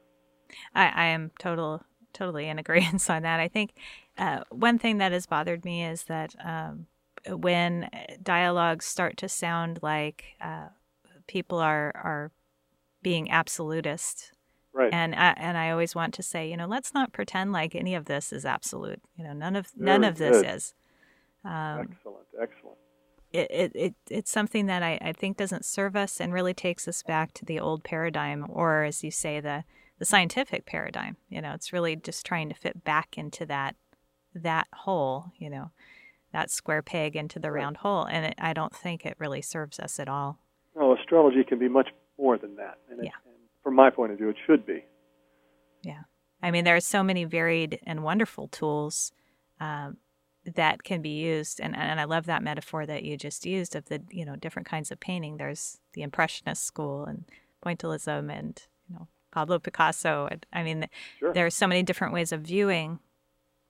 I, 0.73 0.87
I 0.87 1.05
am 1.07 1.31
total 1.39 1.83
totally 2.13 2.47
in 2.47 2.59
agreement 2.65 3.09
on 3.09 3.23
that. 3.23 3.39
I 3.39 3.47
think 3.47 3.73
uh, 4.17 4.41
one 4.49 4.79
thing 4.79 4.97
that 4.97 5.11
has 5.11 5.25
bothered 5.25 5.63
me 5.63 5.85
is 5.85 6.03
that 6.05 6.35
um, 6.43 6.87
when 7.27 7.89
dialogues 8.21 8.85
start 8.85 9.17
to 9.17 9.29
sound 9.29 9.79
like 9.81 10.23
uh, 10.41 10.67
people 11.27 11.59
are 11.59 11.91
are 11.95 12.31
being 13.01 13.29
absolutist. 13.29 14.31
Right. 14.73 14.93
And 14.93 15.15
I, 15.15 15.33
and 15.37 15.57
I 15.57 15.71
always 15.71 15.95
want 15.95 16.13
to 16.15 16.23
say, 16.23 16.49
you 16.49 16.57
know, 16.57 16.67
let's 16.67 16.93
not 16.93 17.11
pretend 17.11 17.51
like 17.51 17.73
any 17.73 17.95
of 17.95 18.05
this 18.05 18.31
is 18.31 18.45
absolute. 18.45 19.01
You 19.15 19.23
know, 19.23 19.33
none 19.33 19.55
of 19.55 19.71
none 19.75 20.01
Very 20.01 20.11
of 20.11 20.17
this 20.17 20.41
good. 20.41 20.55
is. 20.55 20.73
Um, 21.43 21.87
excellent, 21.91 22.27
excellent. 22.39 22.77
it, 23.31 23.47
it, 23.49 23.71
it 23.75 23.95
it's 24.09 24.29
something 24.29 24.65
that 24.65 24.83
I, 24.83 24.99
I 25.01 25.13
think 25.13 25.37
doesn't 25.37 25.65
serve 25.65 25.95
us 25.95 26.19
and 26.19 26.33
really 26.33 26.53
takes 26.53 26.87
us 26.87 27.01
back 27.01 27.33
to 27.35 27.45
the 27.45 27.59
old 27.59 27.83
paradigm, 27.83 28.45
or 28.49 28.83
as 28.83 29.03
you 29.03 29.11
say, 29.11 29.39
the 29.39 29.63
the 29.99 30.05
scientific 30.05 30.65
paradigm. 30.65 31.17
You 31.29 31.41
know, 31.41 31.53
it's 31.53 31.73
really 31.73 31.95
just 31.95 32.25
trying 32.25 32.49
to 32.49 32.55
fit 32.55 32.83
back 32.83 33.17
into 33.17 33.45
that 33.47 33.75
that 34.33 34.67
hole. 34.73 35.31
You 35.37 35.49
know, 35.49 35.71
that 36.31 36.51
square 36.51 36.81
peg 36.81 37.15
into 37.15 37.39
the 37.39 37.51
Right. 37.51 37.61
round 37.61 37.77
hole, 37.77 38.03
and 38.03 38.25
it, 38.27 38.35
I 38.37 38.53
don't 38.53 38.75
think 38.75 39.05
it 39.05 39.15
really 39.19 39.41
serves 39.41 39.79
us 39.79 39.99
at 39.99 40.07
all. 40.09 40.39
No, 40.75 40.95
astrology 40.95 41.43
can 41.43 41.57
be 41.59 41.67
much 41.67 41.89
more 42.19 42.37
than 42.37 42.55
that. 42.55 42.77
And, 42.89 42.99
it, 42.99 43.05
Yeah. 43.05 43.11
and 43.25 43.35
from 43.63 43.73
my 43.75 43.89
point 43.89 44.11
of 44.11 44.17
view, 44.19 44.29
it 44.29 44.35
should 44.45 44.65
be. 44.65 44.83
Yeah, 45.83 46.03
I 46.41 46.51
mean, 46.51 46.63
there 46.65 46.75
are 46.75 46.79
so 46.81 47.03
many 47.03 47.23
varied 47.23 47.79
and 47.85 48.03
wonderful 48.03 48.47
tools 48.47 49.11
um, 49.59 49.97
that 50.43 50.83
can 50.83 51.01
be 51.01 51.09
used, 51.09 51.59
and 51.59 51.75
and 51.75 51.99
I 51.99 52.03
love 52.03 52.25
that 52.27 52.43
metaphor 52.43 52.85
that 52.85 53.03
you 53.03 53.17
just 53.17 53.45
used 53.45 53.75
of 53.75 53.85
the 53.85 54.01
you 54.09 54.25
know 54.25 54.35
different 54.35 54.67
kinds 54.67 54.91
of 54.91 54.99
painting. 54.99 55.37
There's 55.37 55.79
the 55.93 56.03
Impressionist 56.03 56.63
school 56.63 57.05
and 57.05 57.25
Pointillism, 57.65 58.31
and 58.31 58.61
you 58.87 58.95
know 58.95 59.07
Pablo 59.37 59.59
Picasso. 59.59 60.27
And, 60.31 60.45
I 60.51 60.63
mean, 60.63 60.87
Sure. 61.19 61.31
there 61.33 61.45
are 61.45 61.51
so 61.51 61.67
many 61.67 61.83
different 61.83 62.11
ways 62.13 62.31
of 62.31 62.41
viewing 62.41 62.99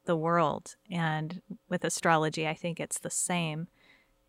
the 0.05 0.15
world, 0.15 0.77
and 0.89 1.41
with 1.67 1.83
astrology, 1.83 2.47
I 2.47 2.53
think 2.53 2.79
it's 2.79 2.99
the 2.99 3.09
same. 3.09 3.67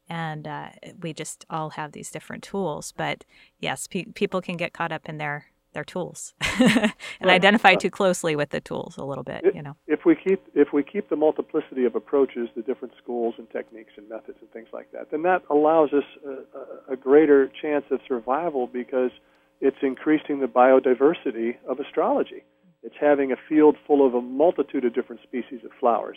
And 0.09 0.48
uh, 0.48 0.70
we 1.01 1.12
just 1.12 1.44
all 1.48 1.70
have 1.70 1.92
these 1.92 2.11
different 2.11 2.42
tools, 2.42 2.92
but 2.96 3.24
yes, 3.61 3.87
pe- 3.87 4.07
people 4.07 4.40
can 4.40 4.57
get 4.57 4.72
caught 4.72 4.90
up 4.92 5.09
in 5.09 5.18
their 5.18 5.46
their 5.74 5.85
tools 5.85 6.33
and 6.59 6.92
Right. 7.20 7.29
identify 7.40 7.74
Uh, 7.74 7.77
too 7.77 7.90
closely 7.90 8.35
with 8.35 8.48
the 8.51 8.61
tools 8.61 8.96
a 8.96 9.05
little 9.05 9.22
bit. 9.22 9.44
It- 9.44 9.55
You 9.55 9.62
know, 9.62 9.77
If 9.87 10.01
we 10.07 10.14
keep 10.16 10.40
if 10.55 10.68
we 10.72 10.83
keep 10.83 11.09
the 11.11 11.16
multiplicity 11.27 11.85
of 11.85 11.94
approaches, 11.94 12.48
the 12.57 12.62
different 12.62 12.94
schools 13.03 13.35
and 13.38 13.46
techniques 13.59 13.92
and 13.98 14.09
methods 14.09 14.38
and 14.40 14.51
things 14.51 14.68
like 14.72 14.88
that, 14.94 15.11
then 15.12 15.22
that 15.22 15.42
allows 15.51 15.90
us 15.92 16.09
a, 16.24 16.31
a, 16.61 16.94
a 16.94 16.96
greater 16.96 17.40
chance 17.62 17.85
of 17.94 18.01
survival 18.09 18.66
because 18.66 19.12
it's 19.61 19.77
increasing 19.83 20.40
the 20.40 20.47
biodiversity 20.47 21.57
of 21.68 21.81
astrology. 21.81 22.44
It's 22.83 22.94
having 23.01 23.33
a 23.33 23.37
field 23.49 23.77
full 23.87 24.07
of 24.07 24.14
a 24.14 24.21
multitude 24.21 24.85
of 24.85 24.94
different 24.94 25.23
species 25.23 25.61
of 25.64 25.71
flowers. 25.81 26.16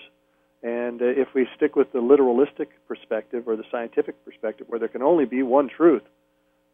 And 0.63 1.01
uh, 1.01 1.05
if 1.05 1.29
we 1.33 1.47
stick 1.55 1.75
with 1.75 1.91
the 1.91 1.99
literalistic 1.99 2.67
perspective 2.87 3.47
or 3.47 3.55
the 3.55 3.63
scientific 3.71 4.23
perspective, 4.23 4.67
where 4.69 4.79
there 4.79 4.87
can 4.87 5.01
only 5.01 5.25
be 5.25 5.41
one 5.41 5.69
truth, 5.75 6.03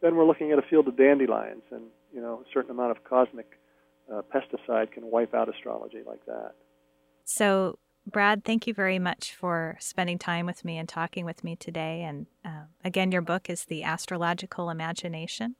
then 0.02 0.14
we're 0.14 0.26
looking 0.26 0.52
at 0.52 0.58
a 0.58 0.62
field 0.62 0.88
of 0.88 0.96
dandelions, 0.96 1.62
and 1.70 1.84
you 2.12 2.20
know, 2.20 2.42
a 2.46 2.48
certain 2.52 2.70
amount 2.70 2.90
of 2.90 3.02
cosmic 3.04 3.46
uh, 4.12 4.22
pesticide 4.32 4.92
can 4.92 5.10
wipe 5.10 5.34
out 5.34 5.48
astrology 5.48 6.02
like 6.06 6.24
that. 6.26 6.52
So, 7.24 7.78
Brad, 8.06 8.44
thank 8.44 8.66
you 8.66 8.74
very 8.74 8.98
much 8.98 9.34
for 9.34 9.76
spending 9.80 10.18
time 10.18 10.46
with 10.46 10.64
me 10.64 10.78
and 10.78 10.88
talking 10.88 11.24
with 11.24 11.44
me 11.44 11.56
today. 11.56 12.02
And 12.02 12.26
uh, 12.44 12.64
again, 12.84 13.12
your 13.12 13.20
book 13.22 13.50
is 13.50 13.64
The 13.64 13.82
Astrological 13.82 14.70
Imagination, 14.70 15.56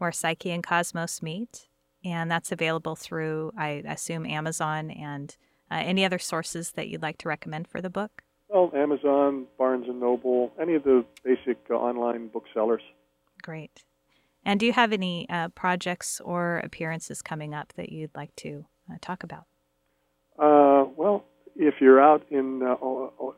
where 0.00 0.12
Psyche 0.12 0.50
and 0.50 0.62
Cosmos 0.62 1.22
meet. 1.22 1.68
And 2.04 2.30
that's 2.30 2.50
available 2.50 2.96
through, 2.96 3.52
I 3.56 3.82
assume, 3.86 4.24
Amazon 4.24 4.90
and 4.90 5.36
uh, 5.70 5.82
any 5.84 6.04
other 6.04 6.18
sources 6.18 6.72
that 6.72 6.88
you'd 6.88 7.02
like 7.02 7.18
to 7.18 7.28
recommend 7.28 7.68
for 7.68 7.80
the 7.80 7.90
book. 7.90 8.22
Well, 8.48 8.72
Amazon, 8.74 9.46
Barnes 9.58 9.86
and 9.86 10.00
Noble, 10.00 10.52
any 10.60 10.74
of 10.74 10.82
the 10.82 11.04
basic 11.22 11.58
uh, 11.70 11.74
online 11.74 12.28
booksellers. 12.28 12.82
Great. 13.42 13.84
And 14.44 14.58
do 14.58 14.66
you 14.66 14.72
have 14.72 14.92
any 14.92 15.28
uh, 15.28 15.48
projects 15.48 16.20
or 16.20 16.58
appearances 16.64 17.20
coming 17.20 17.54
up 17.54 17.74
that 17.74 17.90
you'd 17.92 18.16
like 18.16 18.34
to 18.36 18.64
uh, 18.90 18.96
talk 19.00 19.22
about? 19.22 19.44
Uh, 20.38 20.88
well, 20.96 21.24
if 21.54 21.74
you're 21.80 22.00
out 22.00 22.24
in 22.30 22.62
uh, 22.62 22.76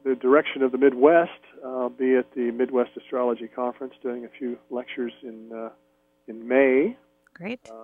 the 0.05 0.14
direction 0.14 0.62
of 0.62 0.70
the 0.70 0.79
Midwest, 0.79 1.31
I'll 1.64 1.90
be 1.90 2.14
at 2.14 2.33
the 2.35 2.53
Midwest 2.53 2.90
Astrology 2.96 3.48
Conference 3.48 3.94
doing 4.03 4.25
a 4.25 4.29
few 4.38 4.59
lectures 4.70 5.12
in 5.22 5.51
uh, 5.53 5.70
in 6.32 6.48
May. 6.48 6.96
Great. 7.34 7.60
Uh, 7.70 7.74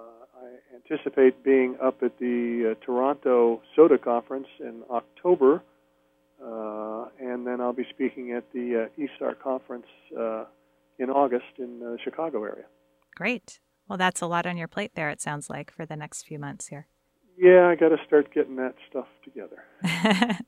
I 0.41 0.75
anticipate 0.75 1.43
being 1.45 1.77
up 1.83 2.03
at 2.03 2.19
the 2.19 2.73
uh, 2.73 2.85
Toronto 2.85 3.63
Soda 3.75 3.99
Conference 3.99 4.47
in 4.61 4.83
October, 4.91 5.63
uh, 6.43 7.07
and 7.21 7.47
then 7.47 7.61
I'll 7.61 7.73
be 7.73 7.87
speaking 7.91 8.33
at 8.33 8.45
the 8.53 8.89
uh, 8.99 9.03
ISAR 9.03 9.39
Conference 9.39 9.87
uh, 10.19 10.45
in 10.99 11.11
August 11.11 11.59
in 11.59 11.81
the 11.81 11.99
Chicago 12.03 12.45
area. 12.45 12.65
Great. 13.15 13.61
Well, 13.89 13.99
that's 13.99 14.21
a 14.21 14.27
lot 14.27 14.47
on 14.47 14.57
your 14.57 14.69
plate 14.69 14.93
there, 14.95 15.11
it 15.11 15.21
sounds 15.21 15.49
like, 15.49 15.73
for 15.73 15.87
the 15.87 15.97
next 15.97 16.25
few 16.25 16.39
months 16.39 16.69
here. 16.69 16.87
Yeah, 17.37 17.69
I 17.69 17.75
got 17.75 17.89
to 17.89 17.99
start 18.07 18.33
getting 18.35 18.57
that 18.57 18.75
stuff 18.91 19.07
together. 19.25 19.65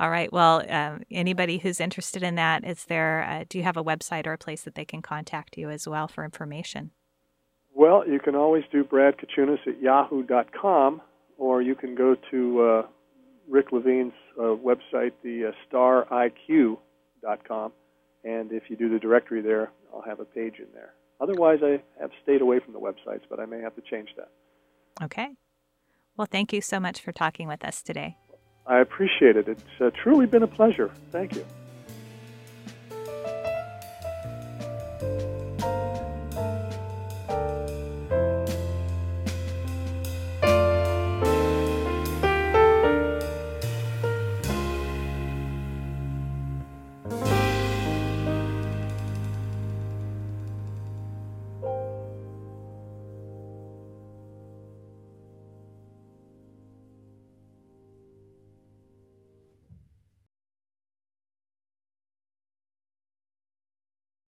All 0.00 0.10
right. 0.10 0.32
Well, 0.32 0.64
um, 0.70 1.02
anybody 1.10 1.58
who's 1.58 1.80
interested 1.80 2.22
in 2.22 2.34
that, 2.34 2.64
is 2.64 2.84
there? 2.84 3.22
Uh, 3.22 3.44
do 3.48 3.58
you 3.58 3.64
have 3.64 3.76
a 3.76 3.84
website 3.84 4.26
or 4.26 4.32
a 4.32 4.38
place 4.38 4.62
that 4.62 4.74
they 4.74 4.84
can 4.84 5.00
contact 5.02 5.56
you 5.56 5.70
as 5.70 5.86
well 5.86 6.08
for 6.08 6.24
information? 6.24 6.90
Well, 7.76 8.08
you 8.08 8.18
can 8.18 8.34
always 8.34 8.64
do 8.72 8.82
Brad 8.84 9.16
Kochunas 9.18 9.58
at 9.66 9.82
yahoo.com, 9.82 11.02
or 11.36 11.60
you 11.60 11.74
can 11.74 11.94
go 11.94 12.16
to 12.30 12.62
uh, 12.62 12.82
Rick 13.46 13.70
Levine's 13.70 14.14
uh, 14.38 14.56
website, 14.56 15.12
the 15.22 15.52
uh, 15.52 15.76
stariq.com, 15.76 17.72
and 18.24 18.50
if 18.50 18.62
you 18.70 18.76
do 18.76 18.88
the 18.88 18.98
directory 18.98 19.42
there, 19.42 19.70
I'll 19.92 20.00
have 20.00 20.20
a 20.20 20.24
page 20.24 20.54
in 20.58 20.68
there. 20.72 20.94
Otherwise, 21.20 21.58
I 21.62 21.82
have 22.00 22.10
stayed 22.22 22.40
away 22.40 22.60
from 22.60 22.72
the 22.72 22.80
websites, 22.80 23.22
but 23.28 23.40
I 23.40 23.44
may 23.44 23.60
have 23.60 23.74
to 23.76 23.82
change 23.82 24.08
that. 24.16 24.30
Okay. 25.04 25.28
Well, 26.16 26.28
thank 26.30 26.54
you 26.54 26.62
so 26.62 26.80
much 26.80 27.02
for 27.02 27.12
talking 27.12 27.46
with 27.46 27.62
us 27.62 27.82
today. 27.82 28.16
I 28.66 28.80
appreciate 28.80 29.36
it. 29.36 29.48
It's 29.48 29.62
uh, 29.82 29.90
truly 30.02 30.24
been 30.24 30.42
a 30.42 30.48
pleasure. 30.48 30.90
Thank 31.12 31.36
you. 31.36 31.44